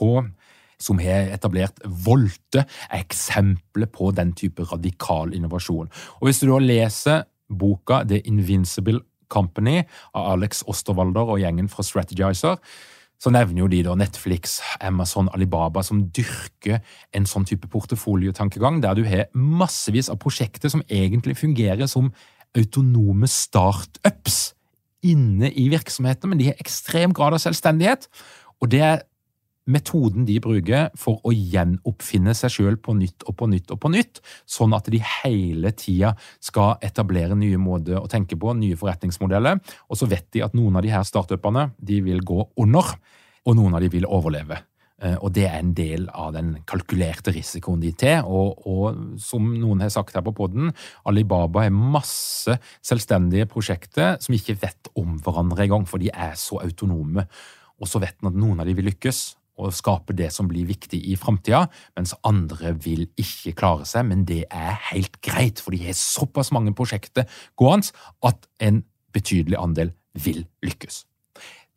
som 0.84 1.00
har 1.04 1.32
etablert 1.34 1.80
Volte, 1.84 2.66
er 2.66 3.04
eksempler 3.04 3.90
på 3.92 4.12
den 4.16 4.34
type 4.38 4.68
radikal 4.72 5.34
innovasjon. 5.36 5.92
Og 6.20 6.28
Hvis 6.28 6.44
du 6.44 6.50
da 6.52 6.60
leser 6.62 7.24
boka 7.50 8.04
The 8.08 8.22
Invincible 8.28 9.02
Company 9.32 9.82
av 10.14 10.34
Alex 10.36 10.64
Osterwalder 10.70 11.32
og 11.34 11.42
gjengen 11.42 11.70
fra 11.72 11.86
Strategizer, 11.86 12.60
så 13.24 13.32
nevner 13.32 13.64
jo 13.64 13.70
de 13.72 13.80
da 13.86 13.94
Netflix, 13.96 14.58
Amazon, 14.84 15.30
Alibaba, 15.32 15.84
som 15.86 16.02
dyrker 16.12 16.82
en 17.16 17.28
sånn 17.30 17.48
type 17.48 17.70
porteføljetankegang, 17.72 18.82
der 18.84 18.98
du 19.00 19.06
har 19.08 19.30
massevis 19.32 20.12
av 20.12 20.20
prosjekter 20.20 20.72
som 20.74 20.84
egentlig 20.90 21.38
fungerer 21.40 21.88
som 21.88 22.12
autonome 22.58 23.30
startups 23.32 24.52
inne 25.08 25.50
i 25.56 25.70
virksomhetene, 25.72 26.34
men 26.34 26.42
de 26.42 26.50
har 26.52 26.60
ekstrem 26.62 27.16
grad 27.16 27.36
av 27.36 27.42
selvstendighet. 27.44 28.10
Og 28.62 28.72
det 28.72 28.84
er 28.84 29.02
metoden 29.70 30.26
de 30.28 30.40
bruker 30.44 30.90
for 31.00 31.22
å 31.24 31.32
gjenoppfinne 31.34 32.36
seg 32.36 32.56
sjøl 32.58 32.80
på 32.84 32.96
nytt 32.98 33.26
og 33.30 33.38
på 33.40 33.48
nytt 33.52 33.72
og 33.74 33.80
på 33.84 33.92
nytt, 33.94 34.20
sånn 34.50 34.76
at 34.76 34.90
de 34.92 35.00
hele 35.24 35.72
tida 35.78 36.14
skal 36.44 36.76
etablere 36.84 37.38
nye 37.40 37.60
måter 37.62 38.00
å 38.02 38.10
tenke 38.12 38.40
på, 38.40 38.56
nye 38.60 38.80
forretningsmodeller, 38.80 39.62
og 39.88 40.00
så 40.00 40.10
vet 40.12 40.28
de 40.36 40.44
at 40.46 40.58
noen 40.58 40.80
av 40.80 40.86
de 40.86 40.94
her 40.94 41.08
startupene 41.08 41.70
de 41.80 42.02
vil 42.04 42.24
gå 42.26 42.44
under, 42.60 42.96
og 43.44 43.60
noen 43.60 43.76
av 43.76 43.84
de 43.84 43.92
vil 43.92 44.08
overleve. 44.08 44.62
Eh, 45.04 45.16
og 45.20 45.34
det 45.36 45.46
er 45.50 45.60
en 45.60 45.74
del 45.76 46.08
av 46.16 46.32
den 46.36 46.54
kalkulerte 46.70 47.34
risikoen 47.36 47.82
de 47.84 47.92
tar. 47.98 48.28
Og, 48.30 48.64
og, 48.70 49.02
som 49.22 49.50
noen 49.58 49.84
har 49.84 49.92
sagt 49.94 50.16
her 50.16 50.24
på 50.26 50.36
poden, 50.38 50.72
Alibaba 51.10 51.66
har 51.66 51.76
masse 51.76 52.56
selvstendige 52.86 53.50
prosjekter 53.52 54.20
som 54.24 54.38
ikke 54.38 54.58
vet 54.64 54.92
om 55.00 55.18
hverandre 55.24 55.66
engang, 55.66 55.88
for 55.90 56.04
de 56.04 56.12
er 56.14 56.38
så 56.40 56.62
autonome. 56.64 57.28
Og 57.82 57.90
så 57.90 58.00
vet 58.04 58.16
en 58.22 58.32
at 58.32 58.38
noen 58.40 58.62
av 58.64 58.70
de 58.70 58.78
vil 58.78 58.88
lykkes, 58.92 59.26
og 59.60 59.74
skape 59.76 60.16
det 60.18 60.32
som 60.34 60.50
blir 60.50 60.68
viktig 60.70 61.00
i 61.12 61.16
framtida, 61.20 61.68
mens 61.98 62.16
andre 62.26 62.74
vil 62.84 63.06
ikke 63.20 63.56
klare 63.60 63.88
seg. 63.90 64.08
Men 64.10 64.26
det 64.30 64.44
er 64.50 64.78
helt 64.92 65.20
greit, 65.26 65.62
for 65.62 65.76
de 65.76 65.84
har 65.86 65.98
såpass 65.98 66.52
mange 66.56 66.74
prosjekter 66.76 67.30
gående 67.60 67.94
at 68.26 68.48
en 68.64 68.84
betydelig 69.14 69.60
andel 69.62 69.94
vil 70.14 70.46
lykkes. 70.66 71.04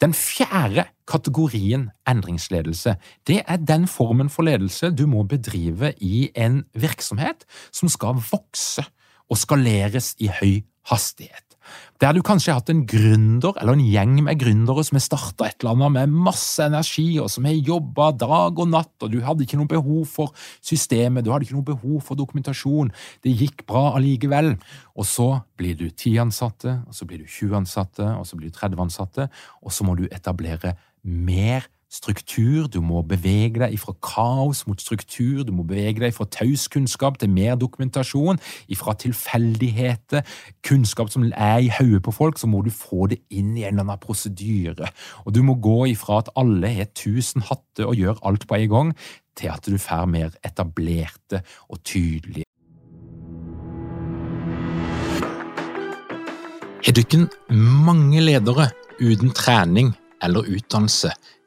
Den 0.00 0.12
fjerde 0.12 0.85
kategorien 1.09 1.88
endringsledelse, 2.09 2.97
det 3.26 3.40
er 3.49 3.56
den 3.56 3.87
formen 3.88 4.28
for 4.28 4.45
ledelse 4.45 4.90
du 4.92 5.06
må 5.09 5.23
bedrive 5.25 5.95
i 6.04 6.28
en 6.37 6.64
virksomhet 6.76 7.47
som 7.73 7.88
skal 7.88 8.21
vokse 8.21 8.85
og 9.30 9.40
skaleres 9.40 10.12
i 10.21 10.28
høy 10.28 10.66
hastighet. 10.90 11.55
Der 12.02 12.12
du 12.12 12.20
kanskje 12.20 12.52
har 12.52 12.61
hatt 12.61 12.70
en 12.73 12.85
gründer 12.88 13.56
eller 13.56 13.76
en 13.76 13.85
gjeng 13.85 14.18
med 14.26 14.40
gründere 14.40 14.85
som 14.85 14.99
har 14.99 15.04
starta 15.04 15.46
et 15.46 15.62
eller 15.62 15.73
annet 15.76 15.94
med 15.94 16.16
masse 16.26 16.64
energi, 16.64 17.06
og 17.23 17.30
som 17.32 17.49
har 17.49 17.56
jobba 17.56 18.11
dag 18.20 18.58
og 18.61 18.68
natt, 18.68 18.94
og 19.00 19.12
du 19.14 19.23
hadde 19.25 19.46
ikke 19.46 19.61
noe 19.61 19.70
behov 19.70 20.02
for 20.11 20.35
systemet, 20.61 21.25
du 21.25 21.32
hadde 21.32 21.49
ikke 21.49 21.56
noe 21.56 21.70
behov 21.70 22.02
for 22.04 22.20
dokumentasjon, 22.20 22.92
det 23.25 23.37
gikk 23.40 23.64
bra 23.68 23.94
allikevel. 23.96 24.54
Og 24.96 25.08
så 25.08 25.30
blir 25.56 25.78
du 25.78 25.88
ti 25.90 26.16
ansatte, 26.20 26.82
og 26.85 26.96
så 26.96 27.08
blir 27.08 27.25
du 27.25 27.30
20 27.30 27.62
ansatte, 27.62 28.11
og 28.12 28.28
så 28.28 28.37
blir 28.37 28.52
du 28.52 28.58
30 28.58 28.85
ansatte, 28.88 29.30
og 29.64 29.73
så 29.73 29.88
må 29.88 29.96
du 29.96 30.04
etablere 30.11 30.76
mer 31.06 31.64
struktur, 31.92 32.66
du 32.66 32.80
må 32.82 33.02
bevege 33.06 33.60
deg 33.62 33.74
ifra 33.76 33.94
kaos 34.02 34.64
mot 34.66 34.80
struktur, 34.82 35.44
du 35.46 35.52
må 35.54 35.64
bevege 35.66 36.02
deg 36.02 36.14
fra 36.16 36.26
taus 36.30 36.66
kunnskap 36.72 37.18
til 37.20 37.30
mer 37.30 37.54
dokumentasjon, 37.60 38.40
ifra 38.72 38.96
tilfeldigheter, 38.98 40.26
kunnskap 40.66 41.12
som 41.12 41.28
er 41.30 41.60
i 41.62 41.70
hodet 41.78 42.02
på 42.06 42.14
folk, 42.14 42.40
så 42.40 42.50
må 42.50 42.62
du 42.66 42.72
få 42.74 43.06
det 43.12 43.20
inn 43.30 43.54
i 43.54 43.64
en 43.64 43.76
eller 43.76 43.86
annen 43.86 44.02
prosedyre, 44.02 44.90
og 45.24 45.36
du 45.36 45.42
må 45.46 45.58
gå 45.62 45.84
ifra 45.92 46.20
at 46.24 46.32
alle 46.38 46.72
har 46.80 46.90
tusen 46.96 47.46
hatter 47.46 47.86
og 47.86 48.00
gjør 48.00 48.20
alt 48.26 48.48
på 48.48 48.58
en 48.58 48.74
gang, 48.74 48.92
til 49.36 49.52
at 49.52 49.68
du 49.68 49.78
får 49.78 50.10
mer 50.10 50.34
etablerte 50.46 51.42
og 51.68 51.82
tydelige. 51.84 52.46
Har 56.86 56.94
dere 56.94 57.26
mange 57.50 58.20
ledere 58.22 58.70
uten 59.02 59.32
trening 59.34 59.90
eller 60.22 60.46
utdannelse 60.49 61.10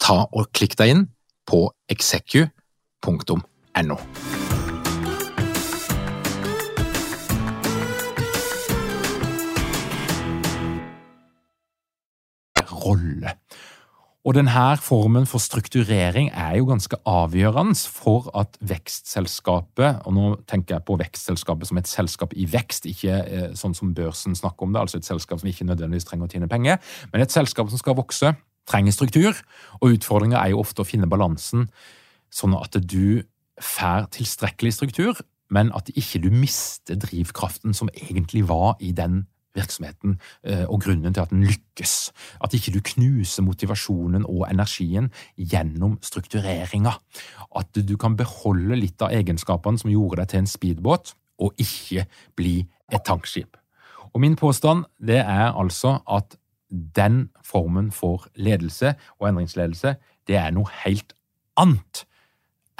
ta 0.00 0.22
og 0.32 0.48
klikk 0.56 0.78
deg 0.80 0.94
inn 0.94 1.04
på 1.48 1.66
execu.no. 1.90 3.98
Rolle. 12.80 13.36
Og 14.20 14.34
denne 14.36 14.76
formen 14.76 15.24
for 15.24 15.40
strukturering 15.40 16.26
er 16.36 16.58
jo 16.58 16.66
ganske 16.68 16.98
avgjørende 17.08 17.88
for 17.88 18.26
at 18.36 18.58
vekstselskapet, 18.60 20.02
og 20.04 20.12
nå 20.12 20.24
tenker 20.50 20.76
jeg 20.76 20.84
på 20.84 20.98
vekstselskapet 21.00 21.70
som 21.70 21.80
et 21.80 21.88
selskap 21.88 22.36
i 22.36 22.44
vekst, 22.50 22.84
ikke 22.90 23.16
eh, 23.24 23.46
sånn 23.56 23.72
som 23.76 23.94
børsen 23.96 24.36
snakker 24.36 24.68
om 24.68 24.76
det, 24.76 24.82
altså 24.82 25.00
et 25.00 25.08
selskap 25.08 25.40
som 25.40 25.48
ikke 25.48 25.64
nødvendigvis 25.70 26.04
trenger 26.08 26.28
å 26.28 26.34
tjene 26.34 26.50
penger, 26.52 26.76
men 27.14 27.24
et 27.24 27.32
selskap 27.32 27.72
som 27.72 27.80
skal 27.80 27.96
vokse, 27.96 28.34
trenger 28.70 28.94
struktur, 28.94 29.42
og 29.80 29.96
utfordringa 29.96 30.40
er 30.40 30.54
jo 30.54 30.62
ofte 30.62 30.84
å 30.84 30.88
finne 30.88 31.10
balansen 31.10 31.68
sånn 32.30 32.54
at 32.54 32.78
du 32.78 33.22
får 33.60 34.08
tilstrekkelig 34.14 34.72
struktur, 34.76 35.18
men 35.50 35.72
at 35.74 35.90
ikke 35.98 36.22
du 36.22 36.30
mister 36.32 36.98
drivkraften 37.00 37.74
som 37.74 37.90
egentlig 37.90 38.46
var 38.48 38.76
i 38.78 38.92
den 38.94 39.24
virksomheten, 39.56 40.20
eh, 40.44 40.64
og 40.70 40.84
grunnen 40.84 41.14
til 41.14 41.24
at 41.24 41.32
den 41.34 41.42
lykkes. 41.42 42.12
At 42.44 42.54
ikke 42.54 42.72
du 42.76 42.80
knuser 42.80 43.42
motivasjonen 43.42 44.24
og 44.24 44.46
energien 44.50 45.10
gjennom 45.36 45.98
struktureringa. 46.02 46.94
At 47.58 47.74
du 47.74 47.96
kan 47.96 48.16
beholde 48.16 48.78
litt 48.78 49.02
av 49.02 49.10
egenskapene 49.10 49.78
som 49.78 49.90
gjorde 49.90 50.22
deg 50.22 50.28
til 50.28 50.42
en 50.44 50.52
speedbåt, 50.54 51.14
og 51.40 51.56
ikke 51.58 52.06
bli 52.36 52.60
et 52.92 53.04
tankskip. 53.04 53.56
Og 54.14 54.20
Min 54.20 54.36
påstand 54.36 54.84
det 54.98 55.22
er 55.22 55.50
altså 55.54 56.00
at 56.06 56.36
den 56.70 57.28
formen 57.44 57.90
for 57.94 58.28
ledelse 58.34 58.94
og 59.18 59.28
endringsledelse, 59.28 59.96
det 60.28 60.38
er 60.38 60.54
noe 60.54 60.70
helt 60.84 61.14
annet 61.60 62.04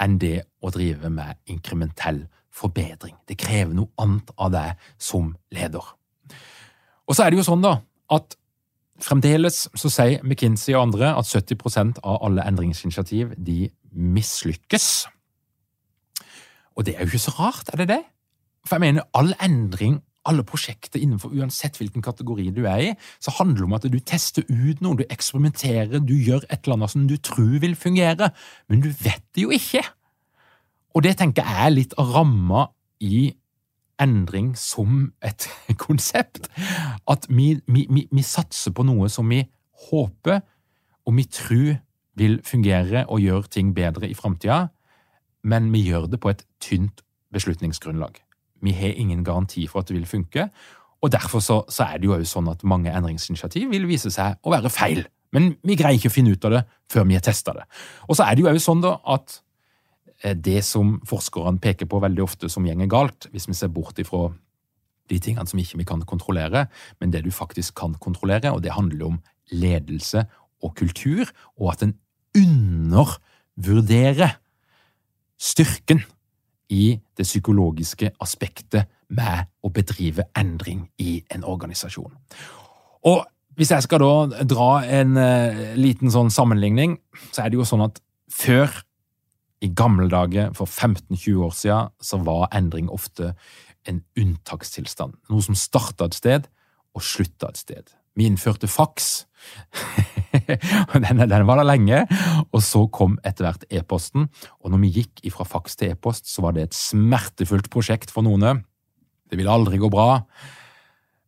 enn 0.01 0.17
det 0.21 0.41
å 0.63 0.71
drive 0.73 1.11
med 1.13 1.37
inkrementell 1.51 2.25
forbedring. 2.51 3.15
Det 3.27 3.39
krever 3.39 3.75
noe 3.75 3.91
annet 4.01 4.31
av 4.37 4.51
deg 4.53 4.85
som 5.01 5.33
leder. 5.53 5.83
Og 7.07 7.15
så 7.15 7.25
er 7.25 7.31
det 7.31 7.41
jo 7.41 7.47
sånn 7.47 7.63
da, 7.63 7.77
at 8.11 8.35
fremdeles 9.01 9.65
så 9.77 9.91
sier 9.91 10.21
McKinsey 10.23 10.75
og 10.75 10.87
andre 10.87 11.13
at 11.17 11.29
70% 11.29 12.01
av 12.05 12.21
alle 12.25 12.45
endringsinitiativ 12.47 13.33
de 13.37 13.65
mislykkes. 13.91 14.87
Og 16.77 16.87
det 16.87 16.95
er 16.95 17.03
jo 17.03 17.11
ikke 17.11 17.25
så 17.25 17.35
rart, 17.39 17.71
er 17.73 17.83
det 17.83 17.89
det? 17.91 18.01
For 18.67 18.77
jeg 18.77 18.85
mener, 18.85 19.07
all 19.17 19.33
endring 19.41 19.99
alle 20.27 20.43
prosjekter 20.45 21.01
innenfor 21.01 21.33
uansett 21.33 21.79
hvilken 21.79 22.03
kategori 22.05 22.51
du 22.53 22.63
er 22.69 22.83
i, 22.83 22.91
så 23.23 23.33
handler 23.39 23.63
det 23.63 23.67
om 23.67 23.77
at 23.77 23.87
du 23.89 23.99
tester 23.99 24.45
ut 24.49 24.83
noe, 24.83 24.99
du 24.99 25.05
eksperimenterer, 25.09 25.99
du 25.99 26.13
gjør 26.13 26.45
et 26.49 26.61
eller 26.61 26.77
annet 26.77 26.93
som 26.93 27.07
du 27.09 27.17
tror 27.17 27.57
vil 27.63 27.75
fungere, 27.79 28.31
men 28.69 28.83
du 28.85 28.91
vet 28.91 29.23
det 29.35 29.45
jo 29.47 29.53
ikke. 29.55 29.83
Og 30.95 31.05
det 31.05 31.15
tenker 31.19 31.47
jeg 31.47 31.67
er 31.67 31.73
litt 31.73 31.95
av 32.01 32.11
ramma 32.13 32.67
i 33.01 33.31
endring 34.01 34.53
som 34.57 35.11
et 35.25 35.47
konsept. 35.85 36.49
At 37.09 37.27
vi, 37.29 37.53
vi, 37.67 37.87
vi, 37.89 38.07
vi 38.11 38.25
satser 38.25 38.75
på 38.75 38.85
noe 38.85 39.09
som 39.09 39.29
vi 39.31 39.43
håper 39.89 40.41
og 41.07 41.17
vi 41.17 41.25
tror 41.25 41.79
vil 42.19 42.41
fungere 42.45 43.05
og 43.07 43.23
gjøre 43.23 43.49
ting 43.49 43.71
bedre 43.75 44.09
i 44.09 44.17
framtida, 44.17 44.67
men 45.43 45.71
vi 45.73 45.85
gjør 45.87 46.09
det 46.11 46.19
på 46.21 46.29
et 46.29 46.43
tynt 46.61 47.01
beslutningsgrunnlag. 47.33 48.19
Vi 48.61 48.73
har 48.77 48.97
ingen 48.97 49.23
garanti 49.25 49.65
for 49.69 49.81
at 49.81 49.89
det 49.89 49.97
vil 49.97 50.09
funke, 50.09 50.49
og 51.01 51.11
derfor 51.11 51.41
så, 51.41 51.61
så 51.69 51.87
er 51.89 52.01
det 52.01 52.09
jo 52.09 52.19
sånn 52.29 52.49
at 52.51 52.61
mange 52.67 52.91
endringsinitiativ 52.93 53.71
vil 53.71 53.87
vise 53.89 54.11
seg 54.13 54.37
å 54.45 54.53
være 54.53 54.69
feil. 54.69 55.05
Men 55.33 55.55
vi 55.65 55.77
greier 55.79 55.97
ikke 55.97 56.11
å 56.11 56.13
finne 56.13 56.35
ut 56.35 56.45
av 56.45 56.57
det 56.57 56.61
før 56.91 57.07
vi 57.09 57.17
har 57.17 57.23
testa 57.25 57.55
det. 57.55 57.65
Og 58.07 58.17
så 58.17 58.27
er 58.27 58.35
det 58.35 58.43
jo 58.43 58.51
også 58.51 58.67
sånn 58.67 58.83
da 58.83 58.93
at 59.15 59.37
eh, 60.21 60.35
det 60.35 60.61
som 60.67 60.99
forskerne 61.07 61.61
peker 61.63 61.89
på 61.89 62.01
veldig 62.03 62.23
ofte 62.25 62.51
som 62.51 62.65
gjenger 62.67 62.91
galt, 62.91 63.29
hvis 63.33 63.49
vi 63.49 63.57
ser 63.57 63.73
bort 63.73 63.99
ifra 64.03 64.27
de 65.11 65.17
tingene 65.23 65.49
som 65.49 65.59
ikke 65.59 65.79
vi 65.81 65.87
kan 65.87 66.03
kontrollere, 66.07 66.67
men 67.01 67.13
det 67.13 67.23
du 67.25 67.31
faktisk 67.33 67.75
kan 67.81 67.97
kontrollere, 68.03 68.53
og 68.53 68.61
det 68.63 68.75
handler 68.75 69.09
om 69.09 69.17
ledelse 69.51 70.25
og 70.61 70.75
kultur, 70.77 71.25
og 71.57 71.73
at 71.73 71.87
en 71.87 71.97
undervurderer 72.37 74.37
styrken 75.41 76.03
i 76.71 76.95
det 77.17 77.27
psykologiske 77.27 78.13
aspektet 78.23 78.89
med 79.11 79.49
å 79.61 79.71
bedrive 79.73 80.29
endring 80.37 80.85
i 81.03 81.19
en 81.33 81.43
organisasjon. 81.43 82.13
Og 83.07 83.25
hvis 83.59 83.73
jeg 83.73 83.83
skal 83.83 84.01
da 84.01 84.43
dra 84.47 84.69
en 84.99 85.17
uh, 85.19 85.75
liten 85.75 86.11
sånn 86.13 86.31
sammenligning, 86.33 86.95
så 87.31 87.43
er 87.43 87.51
det 87.51 87.59
jo 87.59 87.67
sånn 87.67 87.83
at 87.85 87.99
før, 88.31 88.71
i 89.61 89.69
gamle 89.77 90.07
dager, 90.09 90.53
for 90.57 90.65
15-20 90.65 91.43
år 91.45 91.51
siden, 91.53 91.91
så 92.01 92.17
var 92.25 92.47
endring 92.55 92.87
ofte 92.89 93.35
en 93.85 94.01
unntakstilstand. 94.17 95.19
Noe 95.29 95.45
som 95.45 95.57
starta 95.57 96.07
et 96.07 96.17
sted 96.17 96.47
og 96.97 97.05
slutta 97.05 97.51
et 97.51 97.61
sted. 97.61 97.93
Vi 98.17 98.25
innførte 98.27 98.71
faks. 98.71 99.27
den, 101.03 101.23
den, 101.23 101.45
var 101.47 101.59
der 101.59 101.67
lenge, 101.67 102.03
og 102.51 102.61
så 102.63 102.85
kom 102.93 103.17
etter 103.27 103.47
hvert 103.47 103.65
e-posten. 103.69 104.29
Og 104.61 104.73
når 104.73 104.83
vi 104.85 104.93
gikk 104.99 105.23
fra 105.35 105.47
faks 105.47 105.77
til 105.79 105.93
e-post, 105.93 106.29
så 106.31 106.45
var 106.45 106.55
det 106.55 106.69
et 106.69 106.77
smertefullt 106.77 107.69
prosjekt 107.73 108.13
for 108.13 108.25
noen. 108.25 108.63
Det 109.31 109.39
ville 109.39 109.51
aldri 109.51 109.79
gå 109.81 109.89
bra, 109.91 110.23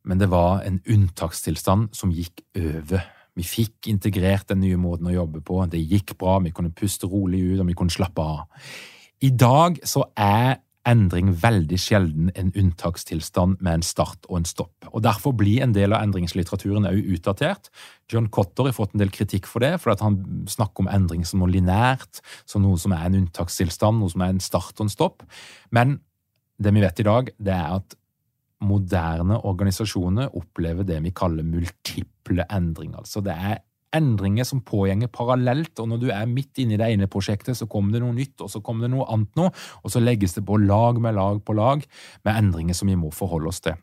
men 0.08 0.20
det 0.20 0.30
var 0.32 0.64
en 0.68 0.82
unntakstilstand 0.84 1.94
som 1.96 2.12
gikk 2.16 2.44
over. 2.60 3.06
Vi 3.34 3.46
fikk 3.48 3.90
integrert 3.90 4.50
den 4.52 4.62
nye 4.62 4.78
måten 4.78 5.10
å 5.10 5.16
jobbe 5.16 5.42
på, 5.46 5.62
det 5.72 5.82
gikk 5.82 6.18
bra, 6.20 6.38
vi 6.44 6.54
kunne 6.56 6.74
puste 6.76 7.10
rolig 7.10 7.42
ut, 7.54 7.62
og 7.64 7.70
vi 7.70 7.78
kunne 7.78 7.94
slappe 7.94 8.22
av. 8.22 8.44
I 9.24 9.32
dag 9.40 9.80
så 9.88 10.04
er 10.20 10.60
endring 10.90 11.32
veldig 11.40 11.78
sjelden 11.80 12.32
en 12.36 12.52
unntakstilstand 12.60 13.62
med 13.64 13.80
en 13.80 13.86
start 13.86 14.28
og 14.30 14.42
en 14.42 14.48
stopp. 14.48 14.88
Og 14.92 15.04
Derfor 15.06 15.36
blir 15.38 15.64
en 15.64 15.76
del 15.76 15.96
av 15.96 16.04
endringslitteraturen 16.04 16.88
også 16.90 17.16
utdatert. 17.16 17.70
John 18.12 18.28
Cotter 18.28 18.68
har 18.68 18.76
fått 18.76 18.96
en 18.96 19.04
del 19.04 19.14
kritikk 19.14 19.48
for 19.48 19.64
det, 19.64 19.78
for 19.82 19.96
han 20.04 20.20
snakker 20.52 20.84
om 20.84 20.92
endring 20.92 21.24
som 21.28 21.40
noe 21.40 21.54
linært, 21.54 22.20
som 22.46 22.66
noe 22.66 22.80
som 22.82 22.96
er 22.96 23.08
en 23.08 23.22
unntakstilstand, 23.24 24.00
noe 24.00 24.12
som 24.12 24.26
er 24.26 24.36
en 24.36 24.44
start 24.44 24.76
og 24.80 24.88
en 24.88 24.94
stopp. 24.94 25.28
Men 25.72 26.00
det 26.60 26.74
vi 26.76 26.84
vet 26.84 27.00
i 27.00 27.08
dag, 27.08 27.32
det 27.40 27.56
er 27.56 27.78
at 27.80 27.98
moderne 28.64 29.40
organisasjoner 29.44 30.36
opplever 30.40 30.88
det 30.88 31.00
vi 31.04 31.12
kaller 31.16 31.48
multiple 31.48 32.46
endringer. 32.52 33.04
Altså 33.04 33.24
det 33.24 33.36
er 33.36 33.62
endringer 33.96 34.48
som 34.48 34.62
pågjenger 34.66 35.12
parallelt, 35.14 35.78
og 35.80 35.90
når 35.92 36.02
du 36.02 36.10
er 36.14 36.30
midt 36.30 36.60
inne 36.62 36.76
i 36.76 36.82
det 36.82 36.90
ene 36.94 37.10
prosjektet, 37.12 37.58
så 37.58 37.68
kommer 37.70 37.96
det 37.96 38.04
noe 38.04 38.16
nytt, 38.16 38.36
og 38.42 38.52
så 38.52 38.62
kommer 38.66 38.88
det 38.88 38.94
noe 38.96 39.08
annet 39.14 39.40
nå, 39.40 39.50
og 39.50 39.94
så 39.94 40.02
legges 40.04 40.36
det 40.38 40.46
på 40.48 40.60
lag 40.62 41.00
med 41.04 41.18
lag 41.18 41.42
på 41.46 41.56
lag 41.58 41.86
med 42.26 42.36
endringer 42.36 42.78
som 42.78 42.92
vi 42.92 42.98
må 43.00 43.14
forholde 43.14 43.52
oss 43.52 43.64
til. 43.64 43.78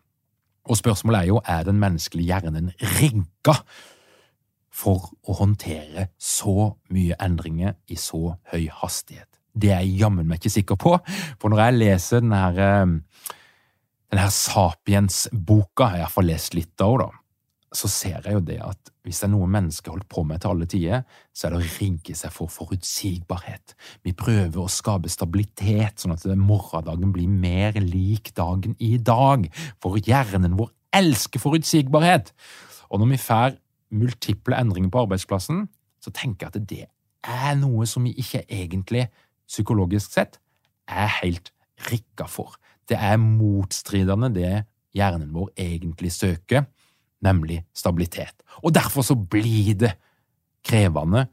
Og 0.71 0.79
spørsmålet 0.79 1.23
er 1.23 1.31
jo, 1.31 1.41
er 1.47 1.65
den 1.67 1.81
menneskelige 1.81 2.31
hjernen 2.31 2.71
rigga 3.01 3.57
for 4.81 5.11
å 5.27 5.37
håndtere 5.41 6.11
så 6.21 6.73
mye 6.95 7.17
endringer 7.23 7.79
i 7.91 7.99
så 7.99 8.37
høy 8.53 8.69
hastighet? 8.83 9.29
Det 9.51 9.73
er 9.75 9.83
jeg 9.83 10.05
jammen 10.05 10.29
meg 10.29 10.39
ikke 10.39 10.53
sikker 10.61 10.79
på, 10.79 10.95
for 11.41 11.51
når 11.51 11.65
jeg 11.65 11.79
leser 11.81 12.23
denne, 12.23 12.45
eh, 12.55 13.33
denne 14.13 14.29
Sapiens-boka, 14.31 15.91
jeg 15.91 15.91
har 15.91 16.05
iallfall 16.05 16.31
lest 16.31 16.55
litt 16.55 16.87
av 16.87 16.95
henne, 17.01 17.17
så 17.71 17.89
ser 17.91 18.25
jeg 18.25 18.35
jo 18.35 18.43
det 18.43 18.59
at 18.65 18.91
hvis 19.07 19.21
det 19.23 19.29
er 19.29 19.33
noe 19.33 19.49
mennesker 19.51 19.95
holdt 19.95 20.09
på 20.11 20.25
med 20.27 20.43
til 20.43 20.53
alle 20.53 20.67
tider, 20.71 21.05
så 21.33 21.47
er 21.47 21.55
det 21.55 21.61
å 21.61 21.69
rigge 21.79 22.17
seg 22.19 22.33
for 22.35 22.51
forutsigbarhet. 22.51 23.75
Vi 24.05 24.13
prøver 24.19 24.59
å 24.59 24.71
skape 24.71 25.11
stabilitet, 25.13 26.03
sånn 26.03 26.17
at 26.17 26.27
morgendagen 26.35 27.15
blir 27.15 27.31
mer 27.31 27.79
lik 27.81 28.33
dagen 28.37 28.75
i 28.83 28.97
dag, 28.99 29.47
for 29.83 30.01
hjernen 30.03 30.59
vår 30.59 30.73
elsker 30.99 31.43
forutsigbarhet. 31.43 32.33
Og 32.91 33.03
når 33.03 33.13
vi 33.13 33.21
får 33.23 33.57
multiple 33.95 34.59
endringer 34.59 34.91
på 34.91 35.05
arbeidsplassen, 35.07 35.65
så 36.03 36.13
tenker 36.15 36.49
jeg 36.49 36.51
at 36.51 36.69
det 36.71 36.85
er 37.31 37.57
noe 37.61 37.87
som 37.87 38.07
vi 38.07 38.17
ikke 38.19 38.43
egentlig, 38.49 39.07
psykologisk 39.51 40.15
sett, 40.15 40.39
er 40.91 41.11
helt 41.21 41.53
rikka 41.91 42.27
for. 42.31 42.59
Det 42.91 42.99
er 42.99 43.19
motstridende 43.23 44.31
det 44.35 44.53
hjernen 44.97 45.31
vår 45.35 45.53
egentlig 45.59 46.11
søker 46.15 46.67
nemlig 47.25 47.61
stabilitet. 47.77 48.43
Og 48.65 48.75
derfor 48.75 49.05
så 49.07 49.15
blir 49.15 49.75
det 49.79 49.95
krevende 50.67 51.27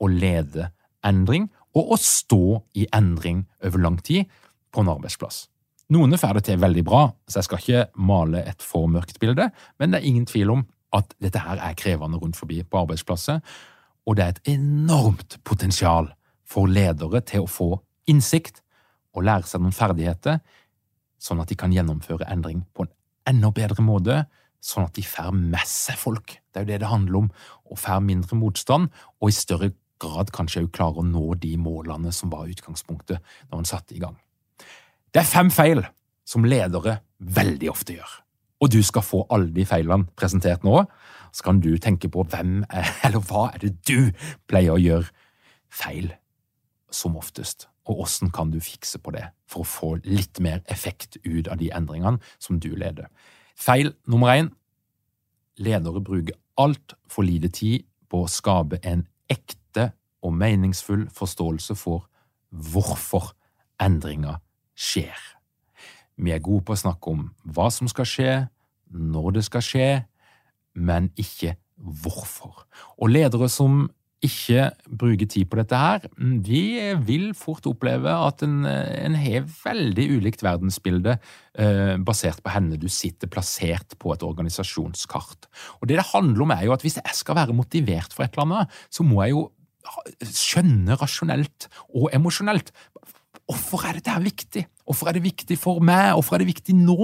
å 0.00 0.08
lede 0.10 0.70
endring 1.06 1.48
og 1.76 1.92
å 1.92 2.00
stå 2.00 2.60
i 2.80 2.86
endring 2.96 3.44
over 3.64 3.82
lang 3.82 3.98
tid 4.04 4.26
på 4.72 4.82
en 4.82 4.92
arbeidsplass. 4.92 5.46
Noen 5.92 6.18
får 6.18 6.38
det 6.38 6.46
til 6.48 6.60
veldig 6.60 6.82
bra, 6.86 7.04
så 7.28 7.38
jeg 7.38 7.46
skal 7.46 7.62
ikke 7.62 8.04
male 8.08 8.42
et 8.48 8.64
for 8.64 8.90
mørkt 8.90 9.20
bilde, 9.22 9.50
men 9.78 9.92
det 9.92 10.00
er 10.00 10.08
ingen 10.08 10.26
tvil 10.26 10.50
om 10.56 10.64
at 10.96 11.12
dette 11.22 11.42
her 11.42 11.60
er 11.62 11.78
krevende 11.78 12.18
rundt 12.18 12.38
forbi 12.38 12.62
på 12.66 12.80
arbeidsplasser, 12.80 13.38
og 14.06 14.16
det 14.16 14.24
er 14.24 14.34
et 14.34 14.50
enormt 14.56 15.38
potensial 15.46 16.10
for 16.46 16.70
ledere 16.70 17.20
til 17.26 17.44
å 17.44 17.50
få 17.50 17.68
innsikt 18.10 18.62
og 19.14 19.26
lære 19.26 19.46
seg 19.48 19.62
noen 19.62 19.74
ferdigheter, 19.74 20.40
sånn 21.22 21.40
at 21.42 21.50
de 21.50 21.58
kan 21.58 21.74
gjennomføre 21.74 22.28
endring 22.30 22.64
på 22.74 22.86
en 22.86 22.92
enda 23.26 23.50
bedre 23.54 23.82
måte, 23.82 24.24
sånn 24.66 24.88
at 24.88 24.96
de 24.98 25.04
får 25.06 25.32
med 25.36 25.66
seg 25.70 25.98
folk. 26.00 26.38
Det 26.50 26.60
er 26.60 26.66
jo 26.66 26.72
det 26.72 26.80
det 26.82 26.90
handler 26.90 27.24
om, 27.24 27.32
å 27.70 27.78
får 27.78 28.04
mindre 28.04 28.38
motstand, 28.38 28.90
og 29.20 29.30
i 29.30 29.36
større 29.36 29.72
grad 30.02 30.32
kanskje 30.34 30.66
òg 30.66 30.72
klare 30.76 31.00
å 31.00 31.06
nå 31.06 31.34
de 31.40 31.54
målene 31.60 32.12
som 32.12 32.30
var 32.32 32.50
utgangspunktet 32.52 33.22
når 33.50 33.62
en 33.62 33.68
satte 33.68 33.96
i 33.96 34.02
gang. 34.02 34.16
Det 35.12 35.22
er 35.22 35.28
fem 35.28 35.50
feil 35.50 35.82
som 36.28 36.44
ledere 36.44 37.00
veldig 37.18 37.70
ofte 37.72 37.96
gjør. 37.96 38.16
Og 38.60 38.72
du 38.72 38.80
skal 38.84 39.04
få 39.04 39.22
alle 39.32 39.52
de 39.52 39.66
feilene 39.68 40.08
presentert 40.16 40.64
nå. 40.64 40.82
Så 41.32 41.44
kan 41.44 41.60
du 41.60 41.74
tenke 41.82 42.08
på 42.12 42.24
hvem 42.24 42.62
eller 43.06 43.22
hva 43.28 43.48
er 43.52 43.62
det 43.64 43.74
du 43.88 44.12
pleier 44.48 44.76
å 44.76 44.82
gjøre 44.82 45.08
feil 45.72 46.12
som 46.92 47.16
oftest, 47.18 47.66
og 47.86 48.00
hvordan 48.00 48.30
kan 48.34 48.52
du 48.52 48.60
fikse 48.62 48.98
på 49.02 49.12
det 49.14 49.26
for 49.50 49.62
å 49.62 49.68
få 49.68 49.88
litt 50.06 50.40
mer 50.42 50.62
effekt 50.72 51.18
ut 51.24 51.48
av 51.50 51.58
de 51.60 51.70
endringene 51.74 52.22
som 52.42 52.60
du 52.62 52.72
leder. 52.78 53.10
Feil 53.56 53.94
nummer 54.06 54.34
én 54.36 54.50
ledere 55.56 56.02
bruker 56.04 56.36
altfor 56.60 57.24
lite 57.24 57.48
tid 57.48 57.86
på 58.10 58.24
å 58.24 58.30
skape 58.30 58.78
en 58.84 59.06
ekte 59.32 59.90
og 60.24 60.34
meningsfull 60.36 61.06
forståelse 61.14 61.76
for 61.78 62.06
hvorfor 62.50 63.32
endringer 63.82 64.40
skjer. 64.76 65.16
Vi 66.16 66.32
er 66.32 66.44
gode 66.44 66.64
på 66.64 66.76
å 66.76 66.80
snakke 66.80 67.12
om 67.12 67.26
hva 67.44 67.68
som 67.72 67.88
skal 67.88 68.08
skje, 68.08 68.34
når 68.92 69.38
det 69.38 69.44
skal 69.48 69.64
skje, 69.64 69.88
men 70.76 71.10
ikke 71.16 71.56
hvorfor. 71.76 72.64
Og 73.00 73.12
ledere 73.12 73.48
som 73.52 73.86
ikke 74.26 74.68
bruker 74.86 75.28
tid 75.30 75.48
på 75.50 75.58
dette 75.60 75.78
her, 75.80 76.06
de 76.18 76.62
vil 77.06 77.30
fort 77.38 77.66
oppleve 77.70 78.12
at 78.12 78.44
en, 78.46 78.60
en 78.66 79.18
har 79.18 79.46
veldig 79.62 80.06
ulikt 80.18 80.44
verdensbilde 80.46 81.16
eh, 81.16 81.96
basert 82.02 82.42
på 82.44 82.52
henne 82.54 82.78
du 82.80 82.88
sitter 82.92 83.30
plassert 83.32 83.96
på 84.02 84.12
et 84.14 84.24
organisasjonskart. 84.26 85.48
Og 85.80 85.88
Det 85.88 85.96
det 85.96 86.10
handler 86.12 86.44
om, 86.44 86.54
er 86.54 86.66
jo 86.68 86.74
at 86.76 86.84
hvis 86.84 86.98
jeg 87.00 87.18
skal 87.18 87.38
være 87.40 87.56
motivert 87.56 88.12
for 88.12 88.26
et 88.26 88.34
eller 88.36 88.48
annet, 88.48 88.80
så 88.90 89.06
må 89.06 89.22
jeg 89.24 89.36
jo 89.36 89.46
skjønne 90.26 90.96
rasjonelt 90.98 91.68
og 91.94 92.10
emosjonelt 92.16 92.72
Hvorfor 93.46 93.84
er 93.86 93.94
dette 93.94 94.10
viktig? 94.24 94.64
Hvorfor 94.82 95.06
er 95.06 95.14
det 95.14 95.22
viktig 95.22 95.54
for 95.58 95.78
meg? 95.84 96.16
Hvorfor 96.16 96.34
er 96.34 96.42
det 96.42 96.48
viktig 96.48 96.74
nå? 96.74 96.96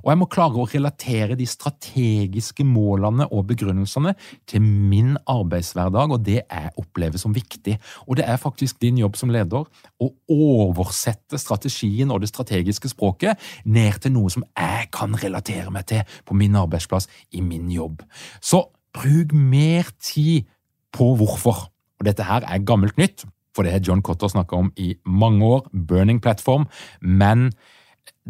Og 0.00 0.06
jeg 0.08 0.16
må 0.16 0.26
klare 0.32 0.56
å 0.56 0.68
relatere 0.68 1.36
de 1.36 1.44
strategiske 1.48 2.64
målene 2.64 3.26
og 3.28 3.42
begrunnelsene 3.50 4.14
til 4.48 4.64
min 4.64 5.18
arbeidshverdag 5.28 6.14
og 6.16 6.22
det 6.24 6.38
jeg 6.38 6.70
opplever 6.80 7.20
som 7.20 7.34
viktig. 7.36 7.74
Og 8.08 8.16
det 8.16 8.24
er 8.24 8.40
faktisk 8.40 8.80
din 8.80 9.00
jobb 9.02 9.18
som 9.20 9.32
leder 9.32 9.66
å 10.00 10.08
oversette 10.32 11.40
strategien 11.40 12.12
og 12.12 12.22
det 12.24 12.30
strategiske 12.32 12.92
språket 12.94 13.36
ned 13.68 14.00
til 14.00 14.14
noe 14.16 14.32
som 14.32 14.46
jeg 14.56 14.88
kan 14.96 15.18
relatere 15.20 15.72
meg 15.74 15.84
til 15.90 16.16
på 16.24 16.36
min 16.36 16.56
arbeidsplass, 16.56 17.10
i 17.36 17.44
min 17.44 17.68
jobb. 17.72 18.00
Så 18.40 18.62
bruk 18.96 19.36
mer 19.36 19.92
tid 20.00 20.48
på 20.96 21.12
hvorfor. 21.20 21.68
Og 22.00 22.08
dette 22.08 22.24
her 22.24 22.48
er 22.48 22.64
gammelt 22.64 22.96
nytt 22.96 23.26
for 23.56 23.66
det 23.66 23.74
har 23.74 23.84
John 23.84 24.02
Cotter 24.02 24.30
snakka 24.30 24.56
om 24.56 24.72
i 24.78 24.94
mange 25.04 25.44
år, 25.46 25.68
Burning 25.72 26.20
Platform, 26.22 26.66
men 27.00 27.50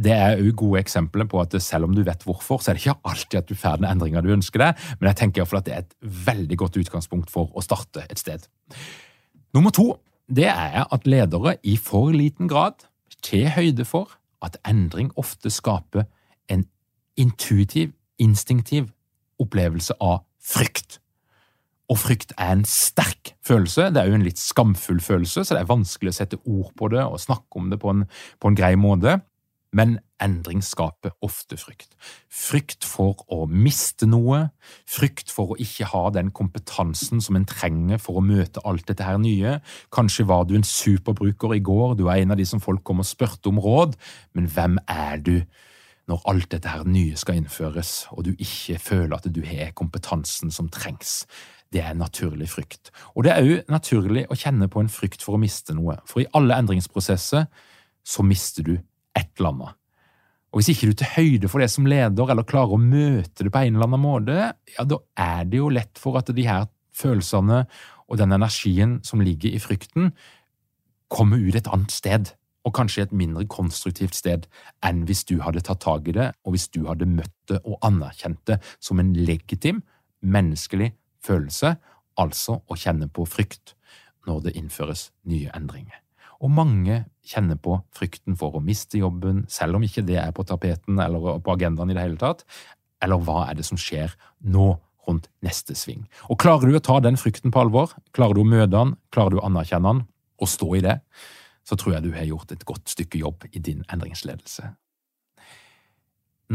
det 0.00 0.12
er 0.14 0.40
òg 0.40 0.54
gode 0.58 0.80
eksempler 0.80 1.26
på 1.28 1.40
at 1.42 1.54
selv 1.62 1.88
om 1.88 1.94
du 1.94 2.02
vet 2.06 2.22
hvorfor, 2.24 2.60
så 2.60 2.70
er 2.70 2.78
det 2.78 2.84
ikke 2.84 3.10
alltid 3.10 3.38
at 3.40 3.48
du 3.48 3.58
får 3.58 3.80
den 3.80 3.88
endringa 3.90 4.22
du 4.24 4.30
ønsker 4.32 4.62
deg, 4.62 4.84
men 4.98 5.10
jeg 5.10 5.20
tenker 5.20 5.42
iallfall 5.42 5.60
at 5.60 5.68
det 5.68 5.74
er 5.74 5.84
et 5.84 5.96
veldig 6.28 6.60
godt 6.62 6.78
utgangspunkt 6.80 7.32
for 7.32 7.50
å 7.54 7.64
starte 7.64 8.04
et 8.08 8.20
sted. 8.20 8.46
Nummer 9.56 9.74
to 9.74 9.92
det 10.30 10.46
er 10.46 10.86
at 10.86 11.08
ledere 11.10 11.56
i 11.66 11.74
for 11.76 12.14
liten 12.14 12.48
grad 12.48 12.86
tar 13.20 13.56
høyde 13.56 13.84
for 13.84 14.14
at 14.44 14.56
endring 14.68 15.10
ofte 15.20 15.50
skaper 15.52 16.06
en 16.48 16.64
intuitiv, 17.20 17.92
instinktiv 18.18 18.88
opplevelse 19.40 19.96
av 20.00 20.22
frykt. 20.40 21.00
Og 21.90 21.98
frykt 21.98 22.32
er 22.38 22.52
en 22.54 22.66
sterk 22.68 23.32
følelse. 23.46 23.88
Det 23.90 24.02
er 24.02 24.10
jo 24.10 24.18
en 24.20 24.26
litt 24.26 24.38
skamfull 24.38 25.00
følelse, 25.02 25.42
så 25.42 25.56
det 25.56 25.64
er 25.64 25.72
vanskelig 25.72 26.12
å 26.12 26.18
sette 26.20 26.38
ord 26.44 26.70
på 26.78 26.90
det 26.92 27.02
og 27.02 27.18
snakke 27.22 27.58
om 27.58 27.72
det 27.72 27.80
på 27.82 27.90
en, 27.90 28.06
på 28.38 28.50
en 28.50 28.58
grei 28.58 28.76
måte. 28.78 29.20
men 29.72 30.00
endring 30.18 30.58
skaper 30.66 31.12
ofte 31.22 31.54
frykt. 31.60 31.94
Frykt 32.26 32.82
for 32.86 33.22
å 33.30 33.44
miste 33.46 34.08
noe, 34.10 34.48
frykt 34.88 35.30
for 35.30 35.54
å 35.54 35.58
ikke 35.62 35.86
ha 35.92 36.02
den 36.10 36.32
kompetansen 36.34 37.22
som 37.22 37.38
en 37.38 37.46
trenger 37.46 38.00
for 38.02 38.18
å 38.18 38.24
møte 38.24 38.62
alt 38.66 38.88
dette 38.90 39.06
her 39.06 39.20
nye. 39.22 39.60
Kanskje 39.94 40.26
var 40.26 40.48
du 40.48 40.56
en 40.58 40.66
superbruker 40.66 41.54
i 41.54 41.62
går, 41.62 41.94
du 41.94 42.08
er 42.08 42.24
en 42.24 42.34
av 42.34 42.40
de 42.40 42.48
som 42.48 42.62
folk 42.62 42.82
kom 42.82 43.04
og 43.04 43.08
spurte 43.08 43.52
om 43.52 43.62
råd, 43.62 43.94
men 44.34 44.50
hvem 44.50 44.80
er 44.90 45.22
du 45.22 45.36
når 46.10 46.26
alt 46.26 46.50
dette 46.50 46.74
her 46.74 46.82
nye 46.90 47.14
skal 47.14 47.38
innføres, 47.38 48.08
og 48.10 48.26
du 48.26 48.32
ikke 48.34 48.80
føler 48.82 49.14
at 49.20 49.30
du 49.30 49.44
har 49.46 49.70
kompetansen 49.78 50.50
som 50.50 50.66
trengs? 50.72 51.20
Det 51.70 51.82
er 51.82 51.92
en 51.92 52.02
naturlig 52.02 52.48
frykt. 52.50 52.90
Og 53.14 53.24
det 53.24 53.32
er 53.32 53.46
òg 53.46 53.68
naturlig 53.70 54.24
å 54.30 54.38
kjenne 54.38 54.66
på 54.70 54.82
en 54.82 54.90
frykt 54.90 55.22
for 55.22 55.36
å 55.36 55.42
miste 55.42 55.74
noe, 55.76 56.00
for 56.08 56.22
i 56.22 56.30
alle 56.34 56.56
endringsprosesser 56.58 57.46
så 58.02 58.24
mister 58.26 58.66
du 58.66 58.74
et 58.74 59.30
eller 59.38 59.52
annet. 59.52 59.76
Og 60.50 60.58
Hvis 60.58 60.72
ikke 60.72 60.90
du 60.90 60.96
tar 60.98 61.14
høyde 61.14 61.48
for 61.48 61.62
det 61.62 61.70
som 61.70 61.86
leder, 61.86 62.30
eller 62.32 62.42
klarer 62.42 62.74
å 62.74 62.82
møte 62.82 63.46
det 63.46 63.52
på 63.54 63.62
en 63.62 63.76
eller 63.76 63.86
annen 63.86 64.02
måte, 64.02 64.50
ja, 64.74 64.82
da 64.82 64.98
er 65.14 65.46
det 65.46 65.60
jo 65.60 65.70
lett 65.70 66.00
for 66.00 66.18
at 66.18 66.32
de 66.34 66.46
her 66.46 66.66
følelsene 66.90 67.62
og 68.10 68.18
den 68.18 68.34
energien 68.34 68.98
som 69.06 69.22
ligger 69.22 69.54
i 69.54 69.62
frykten, 69.62 70.10
kommer 71.10 71.38
ut 71.38 71.54
et 71.58 71.70
annet 71.70 71.94
sted, 71.94 72.32
og 72.66 72.74
kanskje 72.76 73.06
et 73.06 73.14
mindre 73.16 73.46
konstruktivt 73.48 74.18
sted 74.18 74.44
enn 74.84 75.04
hvis 75.08 75.22
du 75.30 75.38
hadde 75.40 75.62
tatt 75.64 75.80
tak 75.86 76.10
i 76.10 76.16
det, 76.18 76.32
og 76.44 76.54
hvis 76.54 76.68
du 76.74 76.82
hadde 76.90 77.08
møtt 77.08 77.32
det 77.48 77.62
og 77.62 77.78
anerkjent 77.86 78.42
det 78.50 78.58
som 78.82 79.00
en 79.00 79.14
legitim, 79.16 79.80
menneskelig 80.20 80.90
følelse, 81.24 81.76
altså 82.20 82.60
å 82.66 82.76
kjenne 82.78 83.08
på 83.08 83.26
frykt 83.28 83.74
når 84.28 84.46
det 84.46 84.56
innføres 84.60 85.08
nye 85.28 85.52
endringer 85.56 86.00
og 86.40 86.52
mange 86.52 87.02
kjenner 87.26 87.58
på 87.60 87.76
frykten 87.96 88.36
for 88.40 88.56
å 88.56 88.62
miste 88.64 89.00
jobben, 89.00 89.44
selv 89.52 89.76
om 89.76 89.84
ikke 89.84 90.04
det 90.06 90.16
er 90.22 90.32
på 90.36 90.44
tapeten 90.48 91.00
eller 91.02 91.40
på 91.44 91.52
agendaen 91.52 91.92
i 91.92 91.96
det 91.96 92.04
hele 92.04 92.20
tatt. 92.20 92.46
Eller 93.04 93.20
hva 93.24 93.44
er 93.48 93.58
det 93.58 93.66
som 93.68 93.80
skjer 93.80 94.14
nå 94.48 94.72
rundt 95.08 95.28
neste 95.44 95.76
sving? 95.76 96.06
Og 96.32 96.40
Klarer 96.40 96.68
du 96.68 96.78
å 96.78 96.84
ta 96.84 96.98
den 97.04 97.20
frykten 97.20 97.52
på 97.52 97.60
alvor, 97.60 97.92
klarer 98.16 98.38
du 98.38 98.42
å 98.44 98.48
møte 98.48 98.72
den, 98.72 98.96
klarer 99.12 99.36
du 99.36 99.40
å 99.40 99.46
anerkjenne 99.48 99.92
den 99.92 100.02
og 100.40 100.48
stå 100.48 100.72
i 100.78 100.84
det, 100.84 100.96
så 101.68 101.76
tror 101.76 101.98
jeg 101.98 102.06
du 102.06 102.12
har 102.16 102.28
gjort 102.28 102.52
et 102.54 102.64
godt 102.64 102.88
stykke 102.88 103.20
jobb 103.20 103.44
i 103.52 103.60
din 103.60 103.84
endringsledelse. 103.92 104.72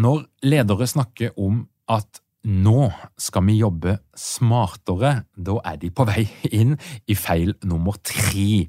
Når 0.01 0.25
ledere 0.43 0.89
snakker 0.89 1.37
om 1.39 1.67
at 1.87 2.24
nå 2.45 2.89
skal 3.17 3.45
vi 3.47 3.57
jobbe 3.57 3.97
smartere. 4.17 5.25
Da 5.33 5.57
er 5.65 5.79
de 5.81 5.89
på 5.93 6.05
vei 6.07 6.25
inn 6.53 6.75
i 7.09 7.17
feil 7.17 7.55
nummer 7.65 7.97
tre. 8.05 8.65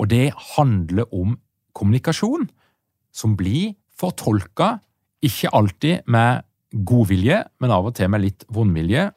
Og 0.00 0.08
det 0.10 0.32
handler 0.56 1.08
om 1.14 1.36
kommunikasjon 1.76 2.48
som 3.14 3.36
blir 3.38 3.76
fortolka, 3.98 4.78
ikke 5.24 5.52
alltid 5.52 6.06
med 6.06 6.44
godvilje, 6.72 7.42
men 7.60 7.72
av 7.74 7.88
og 7.88 7.96
til 7.98 8.10
med 8.12 8.22
litt 8.22 8.44
vondvilje. 8.54 9.08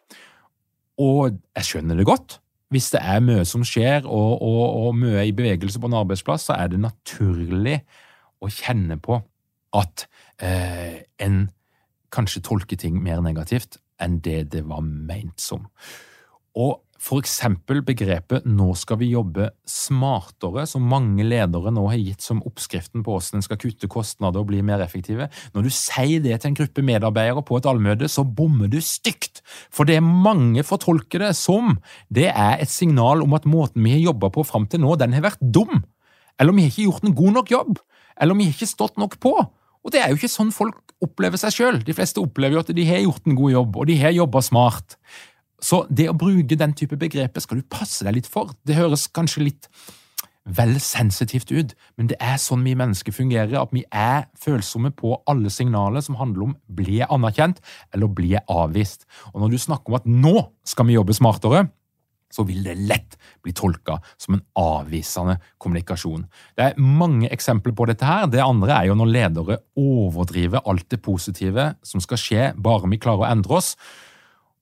Og 1.02 1.38
jeg 1.58 1.67
skjønner 1.67 2.00
det 2.00 2.08
godt. 2.10 2.39
Hvis 2.71 2.89
det 2.93 3.02
er 3.04 3.24
mye 3.24 3.43
som 3.47 3.65
skjer, 3.67 4.08
og, 4.08 4.41
og, 4.41 4.62
og 4.88 4.95
mye 4.97 5.26
i 5.28 5.36
bevegelse 5.36 5.80
på 5.80 5.89
en 5.89 6.00
arbeidsplass, 6.02 6.47
så 6.47 6.56
er 6.56 6.71
det 6.71 6.80
naturlig 6.82 7.82
å 8.41 8.50
kjenne 8.50 8.97
på 9.04 9.19
at 9.78 10.06
eh, 10.43 11.04
en 11.21 11.43
kanskje 12.12 12.43
tolker 12.43 12.80
ting 12.80 12.97
mer 13.04 13.21
negativt 13.24 13.78
enn 14.02 14.22
det 14.26 14.50
det 14.56 14.66
var 14.68 14.82
meint 14.86 15.40
som. 15.42 15.68
Og 16.60 16.82
for 17.02 17.18
eksempel 17.18 17.80
begrepet 17.82 18.46
nå 18.46 18.68
skal 18.78 19.00
vi 19.02 19.08
jobbe 19.10 19.48
smartere, 19.66 20.68
som 20.70 20.86
mange 20.86 21.24
ledere 21.26 21.72
nå 21.74 21.88
har 21.90 21.98
gitt 21.98 22.22
som 22.22 22.44
oppskriften 22.46 23.02
på 23.02 23.16
hvordan 23.16 23.40
en 23.40 23.46
skal 23.46 23.58
kutte 23.62 23.90
kostnader 23.90 24.44
og 24.44 24.52
bli 24.52 24.60
mer 24.66 24.84
effektive. 24.86 25.26
Når 25.56 25.66
du 25.66 25.72
sier 25.74 26.22
det 26.22 26.38
til 26.38 26.52
en 26.52 26.60
gruppe 26.60 26.86
medarbeidere 26.86 27.42
på 27.48 27.58
et 27.58 27.70
allmøte, 27.72 28.10
så 28.12 28.26
bommer 28.28 28.70
du 28.70 28.78
stygt, 28.86 29.42
for 29.74 29.90
det 29.90 29.98
mange 30.06 30.62
fortolker 30.68 31.26
det 31.26 31.34
som 31.40 31.80
det 32.14 32.30
er 32.30 32.62
et 32.62 32.70
signal 32.70 33.26
om 33.26 33.34
at 33.38 33.50
måten 33.50 33.82
vi 33.82 33.96
har 33.96 34.12
jobba 34.12 34.30
på 34.36 34.46
fram 34.46 34.70
til 34.70 34.84
nå, 34.86 34.94
den 35.02 35.18
har 35.18 35.26
vært 35.26 35.42
dum, 35.42 35.82
eller 36.38 36.54
vi 36.54 36.68
har 36.68 36.74
ikke 36.76 36.90
gjort 36.92 37.10
en 37.10 37.18
god 37.18 37.38
nok 37.40 37.56
jobb, 37.56 37.82
eller 38.22 38.38
vi 38.38 38.46
har 38.46 38.54
ikke 38.54 38.70
stått 38.70 39.02
nok 39.02 39.18
på. 39.24 39.34
Og 39.82 39.94
det 39.94 40.04
er 40.04 40.12
jo 40.12 40.22
ikke 40.22 40.30
sånn 40.30 40.54
folk 40.54 40.90
opplever 41.02 41.40
seg 41.42 41.56
sjøl. 41.56 41.82
De 41.86 41.96
fleste 41.98 42.22
opplever 42.22 42.58
jo 42.58 42.64
at 42.64 42.74
de 42.76 42.86
har 42.88 43.04
gjort 43.04 43.28
en 43.28 43.38
god 43.38 43.56
jobb, 43.56 43.80
og 43.82 43.90
de 43.90 43.98
har 44.02 44.16
jobba 44.16 44.44
smart. 44.46 44.98
Så 45.62 45.84
det 45.94 46.10
å 46.10 46.18
bruke 46.18 46.58
den 46.58 46.74
type 46.78 46.98
begreper 47.00 47.44
skal 47.44 47.62
du 47.62 47.68
passe 47.70 48.06
deg 48.06 48.18
litt 48.18 48.30
for. 48.30 48.54
Det 48.66 48.78
høres 48.78 49.08
kanskje 49.14 49.46
litt 49.46 49.70
vel 50.58 50.80
sensitivt 50.82 51.52
ut, 51.54 51.76
men 52.00 52.08
det 52.10 52.18
er 52.18 52.40
sånn 52.42 52.64
vi 52.66 52.74
mennesker 52.78 53.14
fungerer, 53.14 53.60
at 53.62 53.74
vi 53.76 53.84
er 53.94 54.26
følsomme 54.42 54.90
på 54.98 55.14
alle 55.30 55.52
signaler 55.54 56.02
som 56.02 56.18
handler 56.18 56.48
om 56.48 56.56
blir 56.66 57.04
jeg 57.04 57.12
anerkjent 57.14 57.62
eller 57.94 58.10
blir 58.10 58.40
jeg 58.40 58.48
avvist. 58.50 59.06
Og 59.36 59.44
når 59.44 59.54
du 59.54 59.62
snakker 59.62 59.94
om 59.94 60.00
at 60.00 60.10
nå 60.10 60.36
skal 60.68 60.90
vi 60.90 60.98
jobbe 60.98 61.14
smartere, 61.18 61.68
så 62.32 62.46
vil 62.48 62.63
det 62.65 62.78
lett 62.80 63.17
bli 63.44 63.54
tolka 63.56 63.98
som 64.17 64.38
en 64.38 64.44
avvisende 64.60 65.38
kommunikasjon. 65.62 66.26
Det 66.58 66.70
er 66.70 66.80
mange 66.80 67.30
eksempler 67.32 67.76
på 67.78 67.88
dette. 67.89 68.06
her. 68.06 68.28
Det 68.28 68.41
andre 68.41 68.74
er 68.74 68.89
jo 68.89 68.96
når 68.96 69.12
ledere 69.12 69.58
overdriver 69.78 70.63
alt 70.65 70.89
det 70.89 71.02
positive 71.02 71.76
som 71.84 72.02
skal 72.02 72.17
skje 72.17 72.54
bare 72.56 72.89
vi 72.89 72.98
klarer 72.98 73.28
å 73.28 73.32
endre 73.32 73.60
oss, 73.60 73.76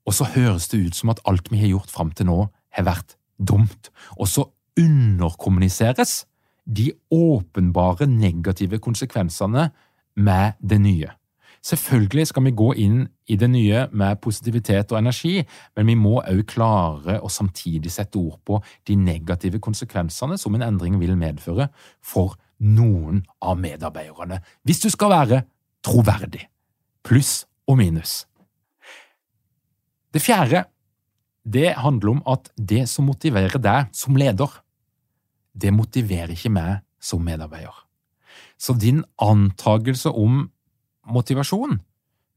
og 0.06 0.14
så 0.14 0.26
høres 0.34 0.68
det 0.70 0.80
ut 0.88 0.96
som 0.96 1.12
at 1.14 1.22
alt 1.30 1.52
vi 1.52 1.60
har 1.62 1.70
gjort 1.76 1.92
fram 1.92 2.12
til 2.12 2.26
nå, 2.26 2.40
har 2.74 2.86
vært 2.88 3.16
dumt. 3.38 3.92
Og 4.18 4.28
så 4.28 4.48
underkommuniseres 4.80 6.26
de 6.66 6.92
åpenbare 7.12 8.08
negative 8.08 8.80
konsekvensene 8.80 9.70
med 10.16 10.58
det 10.62 10.82
nye. 10.82 11.19
Selvfølgelig 11.66 12.30
skal 12.30 12.46
vi 12.48 12.56
gå 12.56 12.70
inn 12.80 13.02
i 13.28 13.36
det 13.40 13.50
nye 13.52 13.86
med 13.92 14.22
positivitet 14.24 14.94
og 14.94 15.00
energi, 15.02 15.42
men 15.76 15.90
vi 15.92 15.96
må 16.00 16.20
òg 16.22 16.46
klare 16.48 17.18
å 17.20 17.32
samtidig 17.32 17.92
sette 17.92 18.20
ord 18.20 18.40
på 18.48 18.62
de 18.88 18.96
negative 18.96 19.60
konsekvensene 19.64 20.38
som 20.40 20.56
en 20.56 20.64
endring 20.70 20.96
vil 21.02 21.18
medføre 21.20 21.68
for 22.00 22.38
noen 22.60 23.24
av 23.44 23.60
medarbeiderne, 23.60 24.40
hvis 24.64 24.84
du 24.84 24.90
skal 24.92 25.14
være 25.14 25.44
troverdig. 25.86 26.46
Pluss 27.04 27.44
og 27.68 27.80
minus. 27.80 28.24
Det 30.14 30.22
fjerde 30.24 30.66
det 31.50 31.74
handler 31.80 32.18
om 32.18 32.24
at 32.30 32.50
det 32.56 32.84
som 32.92 33.08
motiverer 33.10 33.62
deg 33.62 33.92
som 33.96 34.18
leder, 34.20 34.50
det 35.56 35.72
motiverer 35.74 36.36
ikke 36.36 36.52
meg 36.54 36.84
som 37.02 37.24
medarbeider. 37.26 37.76
Så 38.60 38.76
din 38.76 39.04
antagelse 39.24 40.12
om 40.12 40.50
motivasjon 41.08 41.80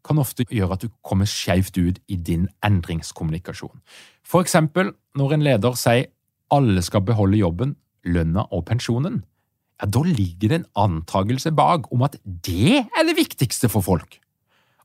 kan 0.03 0.19
ofte 0.19 0.47
gjøre 0.51 0.77
at 0.77 0.85
du 0.85 0.91
kommer 1.07 1.29
skjevt 1.31 1.79
ut 1.79 2.01
i 2.11 2.19
din 2.19 2.49
endringskommunikasjon. 2.67 3.79
For 4.27 4.43
eksempel 4.43 4.93
når 5.19 5.37
en 5.37 5.47
leder 5.47 5.79
sier 5.79 6.11
alle 6.53 6.83
skal 6.85 7.05
beholde 7.07 7.41
jobben, 7.41 7.77
lønna 8.05 8.49
og 8.53 8.67
pensjonen, 8.69 9.23
ja, 9.81 9.89
da 9.89 10.03
ligger 10.07 10.51
det 10.51 10.59
en 10.61 10.69
antagelse 10.79 11.53
bak 11.57 11.89
om 11.95 12.05
at 12.07 12.19
det 12.23 12.83
er 12.85 13.07
det 13.07 13.17
viktigste 13.19 13.71
for 13.73 13.85
folk. 13.85 14.19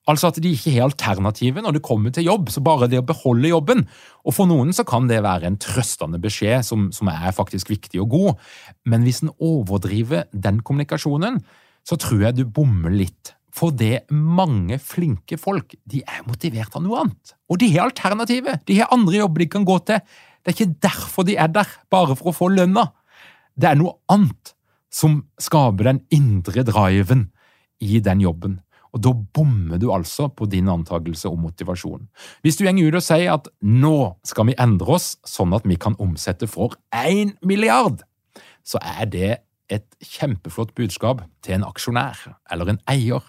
Altså 0.08 0.30
at 0.32 0.38
de 0.40 0.54
ikke 0.56 0.72
har 0.78 0.86
alternativet 0.88 1.64
når 1.64 1.76
det 1.76 1.84
kommer 1.84 2.14
til 2.16 2.30
jobb, 2.30 2.48
så 2.50 2.64
bare 2.64 2.88
det 2.88 3.02
å 3.02 3.06
beholde 3.06 3.52
jobben. 3.52 3.84
Og 4.24 4.36
for 4.38 4.48
noen 4.48 4.72
så 4.74 4.86
kan 4.88 5.10
det 5.10 5.20
være 5.26 5.50
en 5.50 5.60
trøstende 5.60 6.22
beskjed 6.24 6.64
som, 6.64 6.88
som 6.96 7.12
er 7.12 7.36
faktisk 7.36 7.74
viktig 7.74 8.00
og 8.06 8.14
god, 8.14 8.46
men 8.88 9.04
hvis 9.04 9.26
en 9.26 9.34
overdriver 9.44 10.30
den 10.32 10.62
kommunikasjonen, 10.64 11.42
så 11.88 12.00
tror 12.00 12.24
jeg 12.24 12.38
du 12.38 12.46
bommer 12.48 12.94
litt 12.94 13.37
for 13.58 13.74
det 13.74 14.06
mange 14.14 14.78
flinke 14.82 15.40
folk 15.42 15.74
de 15.90 16.04
er 16.06 16.26
motivert 16.28 16.76
av 16.78 16.84
noe 16.86 17.02
annet. 17.04 17.34
Og 17.50 17.60
de 17.62 17.72
har 17.74 17.90
alternativet. 17.90 18.62
De 18.70 18.78
har 18.80 18.92
andre 18.94 19.22
jobber 19.22 19.44
de 19.44 19.50
kan 19.56 19.66
gå 19.68 19.80
til. 19.88 20.04
Det 20.44 20.52
er 20.52 20.58
ikke 20.58 20.78
derfor 20.86 21.28
de 21.28 21.38
er 21.40 21.50
der, 21.52 21.72
bare 21.92 22.16
for 22.16 22.32
å 22.32 22.38
få 22.38 22.52
lønna. 22.54 22.88
Det 23.58 23.72
er 23.72 23.80
noe 23.80 23.98
annet 24.14 24.54
som 24.94 25.24
skaper 25.42 25.90
den 25.90 26.04
indre 26.14 26.64
driven 26.68 27.28
i 27.84 28.00
den 28.04 28.22
jobben. 28.24 28.60
Og 28.96 29.02
da 29.04 29.12
bommer 29.12 29.82
du 29.82 29.90
altså 29.94 30.30
på 30.32 30.48
din 30.50 30.70
antakelse 30.72 31.30
om 31.30 31.42
motivasjon. 31.44 32.08
Hvis 32.42 32.58
du 32.58 32.64
går 32.66 32.80
ut 32.88 33.00
og 33.02 33.06
sier 33.06 33.34
at 33.36 33.50
nå 33.62 33.98
skal 34.26 34.48
vi 34.50 34.58
endre 34.58 34.96
oss 34.98 35.16
sånn 35.28 35.54
at 35.58 35.68
vi 35.68 35.76
kan 35.76 35.98
omsette 36.02 36.48
for 36.50 36.78
én 36.96 37.36
milliard, 37.46 38.06
så 38.64 38.80
er 38.82 39.12
det 39.12 39.34
et 39.74 39.88
kjempeflott 40.00 40.74
budskap 40.78 41.26
til 41.44 41.58
en 41.58 41.68
aksjonær 41.68 42.24
eller 42.54 42.72
en 42.72 42.82
eier 42.90 43.26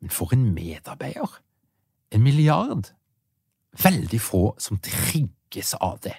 men 0.00 0.10
for 0.14 0.32
en 0.34 0.50
medarbeider! 0.54 1.40
En 2.14 2.22
milliard! 2.22 2.92
Veldig 3.82 4.20
få 4.20 4.42
som 4.58 4.80
trigges 4.82 5.74
av 5.74 6.00
det. 6.04 6.16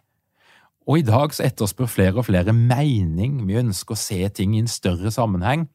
Og 0.89 1.01
i 1.01 1.05
dag 1.05 1.33
så 1.35 1.45
etterspør 1.45 1.89
flere 1.89 2.21
og 2.21 2.25
flere 2.29 2.53
mening, 2.55 3.43
vi 3.47 3.59
ønsker 3.59 3.93
å 3.93 3.99
se 3.99 4.21
ting 4.33 4.55
i 4.55 4.63
en 4.63 4.71
større 4.71 5.11
sammenheng, 5.13 5.67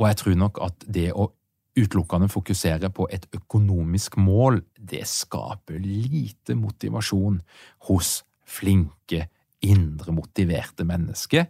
og 0.00 0.08
jeg 0.08 0.20
tror 0.20 0.38
nok 0.40 0.60
at 0.64 0.86
det 0.88 1.10
å 1.12 1.28
utelukkende 1.76 2.28
fokusere 2.32 2.90
på 2.94 3.06
et 3.12 3.26
økonomisk 3.36 4.16
mål, 4.20 4.62
det 4.76 5.04
skaper 5.08 5.78
lite 5.82 6.56
motivasjon 6.58 7.40
hos 7.88 8.22
flinke, 8.48 9.28
indre 9.60 10.14
motiverte 10.16 10.86
mennesker, 10.88 11.46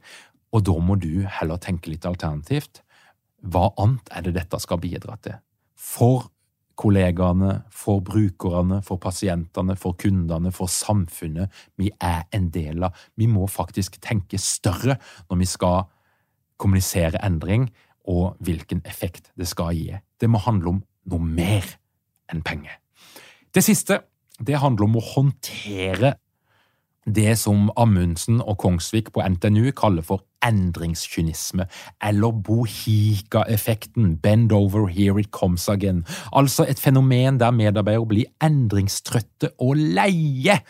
og 0.50 0.64
da 0.66 0.74
må 0.82 0.96
du 0.98 1.22
heller 1.30 1.60
tenke 1.62 1.92
litt 1.92 2.06
alternativt. 2.06 2.82
hva 3.40 3.70
annet 3.78 4.10
er 4.12 4.22
det 4.22 4.34
dette 4.34 4.58
skal 4.60 4.80
bidra 4.82 5.16
til? 5.22 5.38
For 5.80 6.28
kollegaene, 6.80 7.62
for 7.70 8.00
brukerne, 8.04 8.80
for 8.84 9.00
pasientene, 9.00 9.76
for 9.76 9.96
kundene, 10.00 10.52
for 10.52 10.70
samfunnet 10.70 11.52
vi 11.80 11.90
er 12.00 12.24
en 12.36 12.48
del 12.54 12.86
av. 12.88 12.96
Vi 13.16 13.28
må 13.28 13.48
faktisk 13.50 14.00
tenke 14.00 14.40
større 14.40 14.96
når 15.28 15.42
vi 15.42 15.48
skal 15.48 15.88
kommunisere 16.60 17.20
endring, 17.24 17.68
og 18.08 18.36
hvilken 18.40 18.80
effekt 18.88 19.30
det 19.38 19.48
skal 19.48 19.76
gi. 19.76 19.92
Det 20.20 20.28
må 20.28 20.40
handle 20.40 20.76
om 20.76 20.80
noe 21.10 21.20
mer 21.24 21.66
enn 22.32 22.42
penger. 22.44 22.78
Det 23.52 23.62
siste 23.64 24.00
det 24.40 24.60
handler 24.60 24.88
om 24.88 24.98
å 25.00 25.04
håndtere 25.04 26.14
det 27.04 27.34
som 27.40 27.68
Amundsen 27.80 28.40
og 28.40 28.58
Kongsvik 28.60 29.10
på 29.12 29.24
NTNU 29.24 29.72
kaller 29.76 30.04
for 30.06 30.24
endringskynisme, 30.46 31.66
eller 32.02 32.32
bohika-effekten, 32.46 34.16
bend 34.22 34.52
over, 34.52 34.86
here 34.88 35.20
it 35.20 35.30
comes 35.30 35.68
again, 35.68 36.04
altså 36.32 36.66
et 36.68 36.80
fenomen 36.80 37.40
der 37.40 37.54
medarbeidere 37.54 38.08
blir 38.08 38.32
endringstrøtte 38.42 39.54
og 39.60 39.76
leie. 39.76 40.60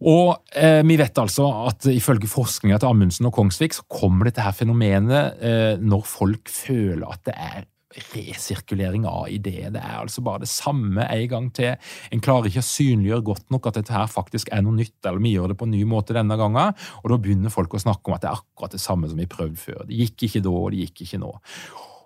Og 0.00 0.38
eh, 0.56 0.80
vi 0.86 0.96
vet 0.96 1.18
altså 1.20 1.46
at 1.68 1.84
ifølge 1.92 2.28
forskninga 2.30 2.78
til 2.80 2.88
Amundsen 2.88 3.28
og 3.28 3.34
Kongsvik 3.36 3.76
så 3.76 3.84
kommer 3.84 4.30
dette 4.30 4.40
her 4.40 4.54
fenomenet 4.56 5.42
eh, 5.44 5.74
når 5.76 6.06
folk 6.08 6.48
føler 6.48 7.04
at 7.12 7.26
det 7.28 7.34
er 7.36 7.66
resirkulering 8.14 9.06
av 9.08 9.28
ideer. 9.32 9.70
Det 9.74 9.82
er 9.82 9.98
altså 9.98 10.22
bare 10.24 10.44
det 10.44 10.50
samme 10.52 11.06
en 11.06 11.26
gang 11.30 11.48
til. 11.56 11.74
En 12.14 12.22
klarer 12.22 12.50
ikke 12.50 12.62
å 12.62 12.70
synliggjøre 12.70 13.26
godt 13.26 13.50
nok 13.50 13.66
at 13.70 13.80
dette 13.80 13.94
her 13.94 14.10
faktisk 14.10 14.52
er 14.54 14.64
noe 14.66 14.78
nytt, 14.78 14.98
eller 15.04 15.22
vi 15.22 15.34
gjør 15.34 15.52
det 15.52 15.58
på 15.60 15.68
en 15.68 15.74
ny 15.74 15.82
måte 15.88 16.16
denne 16.16 16.38
gangen, 16.40 16.74
og 17.02 17.12
da 17.12 17.20
begynner 17.20 17.54
folk 17.54 17.74
å 17.74 17.82
snakke 17.82 18.10
om 18.10 18.16
at 18.16 18.24
det 18.24 18.30
er 18.30 18.42
akkurat 18.42 18.76
det 18.76 18.82
samme 18.82 19.10
som 19.10 19.20
vi 19.20 19.30
prøvde 19.30 19.60
før. 19.60 19.84
Det 19.88 20.02
gikk 20.04 20.28
ikke 20.28 20.44
da, 20.46 20.56
og 20.56 20.74
det 20.74 20.86
gikk 20.86 21.06
ikke 21.06 21.22
nå. 21.22 21.34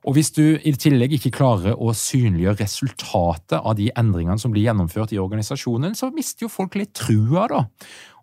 Og 0.04 0.12
Hvis 0.18 0.34
du 0.36 0.42
i 0.60 0.72
tillegg 0.76 1.14
ikke 1.16 1.32
klarer 1.32 1.78
å 1.80 1.92
synliggjøre 1.96 2.60
resultatet 2.60 3.56
av 3.56 3.72
de 3.78 3.86
endringene 3.96 4.36
som 4.40 4.52
blir 4.52 4.66
gjennomført 4.66 5.14
i 5.16 5.20
organisasjonen, 5.20 5.96
så 5.96 6.10
mister 6.12 6.44
jo 6.44 6.52
folk 6.52 6.76
litt 6.76 6.92
trua, 6.98 7.46
da. 7.48 7.62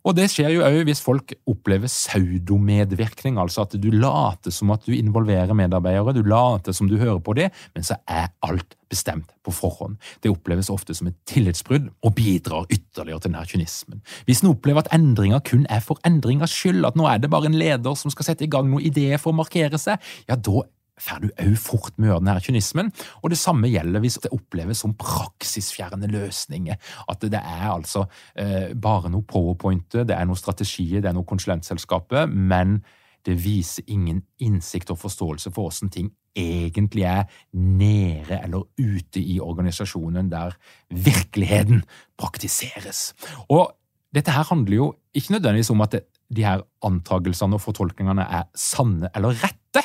Og 0.02 0.16
det 0.18 0.28
skjer 0.34 0.50
jo 0.56 0.64
òg 0.66 0.82
hvis 0.88 1.02
folk 1.04 1.34
opplever 1.50 1.90
pseudomedvirkning, 1.90 3.38
altså 3.42 3.66
at 3.68 3.76
du 3.78 3.90
later 3.94 4.54
som 4.54 4.74
at 4.74 4.86
du 4.88 4.96
involverer 4.96 5.54
medarbeidere, 5.58 6.16
du 6.18 6.26
later 6.26 6.74
som 6.76 6.90
du 6.90 6.98
hører 6.98 7.22
på 7.22 7.36
dem, 7.38 7.54
men 7.76 7.86
så 7.86 8.00
er 8.10 8.32
alt 8.48 8.76
bestemt 8.92 9.30
på 9.46 9.54
forhånd. 9.56 9.96
Det 10.24 10.32
oppleves 10.34 10.72
ofte 10.74 10.96
som 10.98 11.12
et 11.12 11.18
tillitsbrudd 11.30 11.92
og 12.02 12.16
bidrar 12.18 12.68
ytterligere 12.74 13.22
til 13.22 13.32
denne 13.32 13.46
kynismen. 13.48 14.02
Hvis 14.28 14.42
en 14.44 14.52
opplever 14.52 14.84
at 14.84 14.92
endringer 14.96 15.44
kun 15.48 15.68
er 15.70 15.86
for 15.86 16.02
endringers 16.08 16.56
skyld, 16.56 16.84
at 16.90 16.98
nå 17.00 17.08
er 17.08 17.22
det 17.22 17.32
bare 17.32 17.52
en 17.52 17.58
leder 17.62 17.98
som 17.98 18.14
skal 18.14 18.32
sette 18.32 18.48
i 18.48 18.52
gang 18.52 18.68
noen 18.72 18.86
ideer 18.90 19.22
for 19.22 19.32
å 19.32 19.42
markere 19.42 19.80
seg, 19.82 20.02
ja, 20.28 20.36
da 20.36 20.66
får 21.02 21.24
du 21.24 21.28
òg 21.32 21.58
fort 21.60 21.98
med 22.02 22.14
denne 22.14 22.38
kynismen. 22.44 22.92
Og 23.22 23.34
det 23.34 23.40
samme 23.42 23.72
gjelder 23.72 24.04
hvis 24.04 24.20
det 24.24 24.34
oppleves 24.36 24.84
som 24.84 24.96
praksisfjerne 25.00 26.10
løsninger. 26.12 26.80
At 27.10 27.26
det 27.26 27.42
er 27.42 27.68
altså 27.72 28.06
eh, 28.36 28.72
bare 28.78 29.12
noe 29.12 29.28
powerpointer, 29.28 30.06
det 30.08 30.18
er 30.18 30.28
noen 30.30 30.40
strategier, 30.40 31.02
det 31.02 31.12
er 31.12 31.18
noe 31.18 31.28
konsulentselskapet, 31.28 32.32
men 32.32 32.80
det 33.26 33.36
viser 33.38 33.86
ingen 33.92 34.24
innsikt 34.42 34.90
og 34.94 35.00
forståelse 35.02 35.52
for 35.54 35.70
hvordan 35.70 35.92
ting 35.94 36.10
egentlig 36.38 37.04
er 37.06 37.28
nede 37.54 38.40
eller 38.40 38.66
ute 38.80 39.20
i 39.20 39.40
organisasjonen, 39.44 40.32
der 40.32 40.56
virkeligheten 40.90 41.84
praktiseres. 42.18 43.12
Og 43.50 43.74
dette 44.16 44.32
her 44.32 44.48
handler 44.48 44.76
jo 44.76 44.88
ikke 45.14 45.36
nødvendigvis 45.38 45.70
om 45.74 45.84
at 45.84 45.92
det, 45.92 46.04
de 46.32 46.46
her 46.48 46.64
antagelsene 46.88 47.58
og 47.58 47.62
fortolkningene 47.62 48.24
er 48.24 48.48
sanne 48.56 49.12
eller 49.16 49.36
rette, 49.44 49.84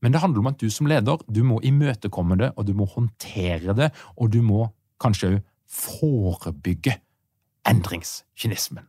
men 0.00 0.12
det 0.12 0.22
handler 0.22 0.42
om 0.42 0.50
at 0.50 0.60
du 0.60 0.68
som 0.72 0.88
leder 0.88 1.20
du 1.28 1.42
må 1.46 1.60
imøtekomme 1.66 2.38
det, 2.40 2.52
og 2.56 2.66
du 2.66 2.74
må 2.76 2.88
håndtere 2.88 3.76
det, 3.76 3.90
og 4.16 4.32
du 4.32 4.40
må 4.44 4.66
kanskje 5.00 5.34
òg 5.34 5.40
forebygge 5.70 6.96
endringskynismen. 7.68 8.86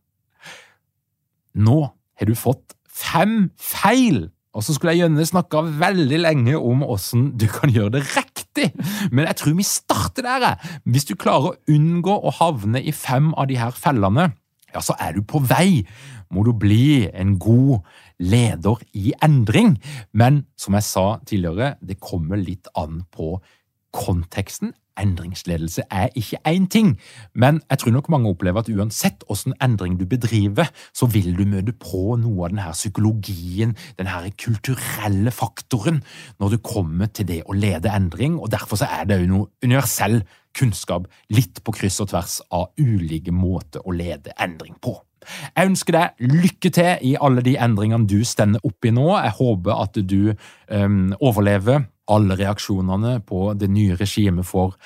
Nå 1.62 1.80
har 1.92 2.30
du 2.30 2.38
fått 2.38 2.78
fem 2.88 3.52
feil, 3.60 4.30
og 4.56 4.66
så 4.66 4.76
skulle 4.76 4.96
jeg 4.96 5.06
gjerne 5.06 5.28
snakka 5.28 5.64
veldig 5.80 6.20
lenge 6.24 6.58
om 6.60 6.84
åssen 6.84 7.32
du 7.40 7.48
kan 7.52 7.72
gjøre 7.72 7.98
det 7.98 8.06
riktig, 8.16 8.72
men 9.12 9.28
jeg 9.28 9.40
tror 9.40 9.56
vi 9.60 9.68
starter 9.68 10.28
der. 10.28 10.72
Hvis 10.84 11.08
du 11.08 11.16
klarer 11.20 11.54
å 11.54 11.58
unngå 11.72 12.18
å 12.18 12.34
havne 12.40 12.82
i 12.82 12.96
fem 12.96 13.32
av 13.36 13.52
de 13.52 13.60
her 13.62 13.76
fellene, 13.76 14.32
ja, 14.74 14.82
så 14.84 14.96
er 15.00 15.16
du 15.18 15.24
på 15.28 15.42
vei 15.44 15.84
må 16.32 16.46
du 16.48 16.54
bli 16.56 17.10
en 17.12 17.36
god 17.42 17.82
leder 18.22 18.82
i 18.96 19.12
endring. 19.24 19.76
Men 20.14 20.46
som 20.60 20.78
jeg 20.78 20.88
sa 20.88 21.06
tidligere, 21.28 21.76
det 21.82 22.00
kommer 22.00 22.40
litt 22.40 22.70
an 22.80 23.04
på 23.12 23.36
konteksten. 23.92 24.74
Endringsledelse 25.00 25.86
er 25.92 26.10
ikke 26.20 26.42
én 26.48 26.68
ting, 26.68 26.98
men 27.34 27.62
jeg 27.70 27.80
tror 27.80 27.96
nok 27.96 28.10
mange 28.10 28.30
opplever 28.30 28.60
at 28.60 28.70
uansett 28.70 29.24
hvilken 29.28 29.56
endring 29.64 30.00
du 30.00 30.06
bedriver, 30.06 30.68
så 30.94 31.06
vil 31.06 31.32
du 31.38 31.46
møte 31.48 31.74
på 31.74 32.18
noe 32.20 32.46
av 32.46 32.52
denne 32.52 32.74
psykologien, 32.76 33.76
denne 34.00 34.34
kulturelle 34.36 35.32
faktoren, 35.32 36.02
når 36.40 36.56
du 36.56 36.58
kommer 36.66 37.12
til 37.14 37.30
det 37.30 37.42
å 37.48 37.56
lede 37.56 37.94
endring, 37.94 38.40
og 38.40 38.52
derfor 38.52 38.84
er 38.88 39.08
det 39.08 39.22
jo 39.22 39.32
noe 39.32 39.50
universell 39.64 40.22
kunnskap, 40.58 41.08
litt 41.32 41.64
på 41.64 41.74
kryss 41.76 42.02
og 42.04 42.12
tvers 42.12 42.42
av 42.52 42.72
ulike 42.82 43.32
måter 43.32 43.86
å 43.86 43.96
lede 43.96 44.36
endring 44.40 44.76
på. 44.84 44.98
Jeg 45.56 45.70
ønsker 45.70 45.96
deg 45.96 46.32
lykke 46.34 46.72
til 46.74 47.10
i 47.12 47.16
alle 47.22 47.44
de 47.46 47.54
endringene 47.62 48.10
du 48.10 48.22
stender 48.26 48.64
oppi 48.66 48.90
nå. 48.94 49.06
Jeg 49.22 49.36
håper 49.38 49.84
at 49.84 50.00
du 50.02 50.34
øhm, 50.34 51.12
overlever 51.20 51.86
alle 52.10 52.36
reaksjonene 52.40 53.20
på 53.28 53.52
det 53.60 53.70
nye 53.72 53.96
regimet 54.00 54.48
for 54.48 54.78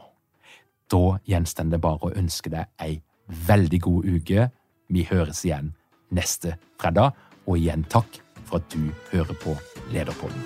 Da 0.93 1.05
gjenstår 1.25 1.71
det 1.73 1.81
bare 1.81 2.05
å 2.05 2.17
ønske 2.21 2.51
deg 2.53 2.65
ei 2.85 3.01
veldig 3.49 3.81
god 3.81 4.05
uke. 4.19 4.41
Vi 4.93 5.03
høres 5.09 5.41
igjen 5.47 5.73
neste 6.13 6.57
fredag, 6.81 7.11
og 7.49 7.57
igjen 7.57 7.85
takk 7.91 8.21
for 8.45 8.57
at 8.61 8.67
du 8.75 8.93
hører 9.13 9.37
på 9.41 9.57
Lederpodden. 9.93 10.43